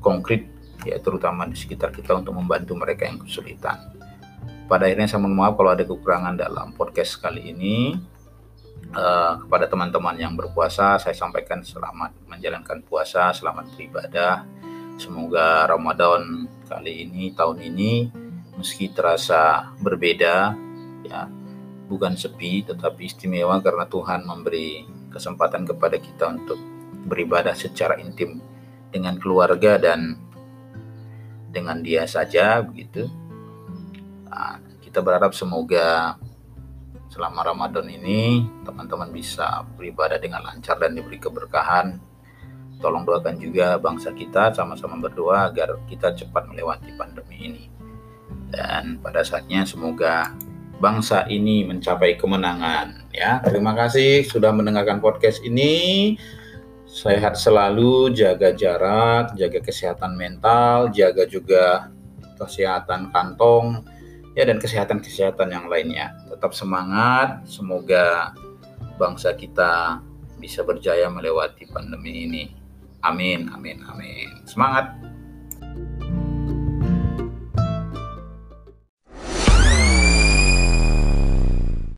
konkret 0.00 0.48
ya 0.86 0.96
terutama 0.98 1.44
di 1.44 1.56
sekitar 1.56 1.92
kita 1.92 2.16
untuk 2.16 2.32
membantu 2.36 2.72
mereka 2.76 3.04
yang 3.04 3.20
kesulitan. 3.20 3.92
Pada 4.70 4.86
akhirnya 4.86 5.10
saya 5.10 5.20
mohon 5.20 5.34
maaf 5.34 5.58
kalau 5.58 5.74
ada 5.74 5.82
kekurangan 5.82 6.38
dalam 6.38 6.72
podcast 6.78 7.18
kali 7.18 7.50
ini. 7.50 7.98
Uh, 8.90 9.38
kepada 9.46 9.70
teman-teman 9.70 10.18
yang 10.18 10.34
berpuasa, 10.34 10.98
saya 10.98 11.14
sampaikan 11.14 11.62
selamat 11.62 12.26
menjalankan 12.26 12.82
puasa, 12.82 13.30
selamat 13.30 13.70
beribadah. 13.78 14.42
Semoga 14.98 15.70
Ramadan 15.70 16.50
kali 16.66 17.06
ini, 17.06 17.30
tahun 17.30 17.70
ini, 17.70 18.10
meski 18.58 18.90
terasa 18.90 19.70
berbeda, 19.78 20.58
ya, 21.06 21.30
bukan 21.86 22.18
sepi, 22.18 22.66
tetapi 22.66 23.06
istimewa 23.06 23.62
karena 23.62 23.86
Tuhan 23.86 24.26
memberi 24.26 24.86
kesempatan 25.10 25.70
kepada 25.70 25.98
kita 25.98 26.34
untuk 26.34 26.58
beribadah 27.06 27.56
secara 27.56 27.96
intim 28.00 28.42
dengan 28.90 29.16
keluarga 29.16 29.78
dan 29.78 30.18
dengan 31.50 31.82
dia 31.82 32.06
saja 32.06 32.62
begitu. 32.62 33.06
Nah, 34.30 34.62
kita 34.82 35.02
berharap 35.02 35.34
semoga 35.34 36.18
selama 37.10 37.42
Ramadan 37.42 37.90
ini 37.90 38.46
teman-teman 38.62 39.10
bisa 39.10 39.66
beribadah 39.74 40.18
dengan 40.22 40.46
lancar 40.46 40.78
dan 40.78 40.94
diberi 40.94 41.18
keberkahan. 41.18 41.98
Tolong 42.80 43.04
doakan 43.04 43.36
juga 43.36 43.76
bangsa 43.76 44.14
kita 44.14 44.56
sama-sama 44.56 44.96
berdoa 44.96 45.52
agar 45.52 45.76
kita 45.84 46.16
cepat 46.16 46.48
melewati 46.48 46.94
pandemi 46.96 47.36
ini. 47.44 47.64
Dan 48.50 48.98
pada 49.04 49.20
saatnya 49.20 49.68
semoga 49.68 50.32
bangsa 50.80 51.28
ini 51.28 51.62
mencapai 51.68 52.16
kemenangan 52.16 53.12
ya. 53.12 53.38
Terima 53.44 53.76
kasih 53.76 54.24
sudah 54.24 54.50
mendengarkan 54.50 54.98
podcast 54.98 55.44
ini 55.44 56.16
sehat 56.90 57.38
selalu, 57.38 58.10
jaga 58.12 58.50
jarak, 58.50 59.38
jaga 59.38 59.58
kesehatan 59.62 60.18
mental, 60.18 60.90
jaga 60.90 61.22
juga 61.24 61.88
kesehatan 62.34 63.14
kantong, 63.14 63.86
ya 64.34 64.42
dan 64.42 64.58
kesehatan-kesehatan 64.58 65.54
yang 65.54 65.66
lainnya. 65.70 66.12
Tetap 66.26 66.50
semangat, 66.50 67.46
semoga 67.46 68.34
bangsa 68.98 69.32
kita 69.38 70.02
bisa 70.42 70.66
berjaya 70.66 71.06
melewati 71.06 71.70
pandemi 71.70 72.26
ini. 72.26 72.44
Amin, 73.00 73.48
amin, 73.54 73.80
amin. 73.88 74.44
Semangat! 74.44 75.09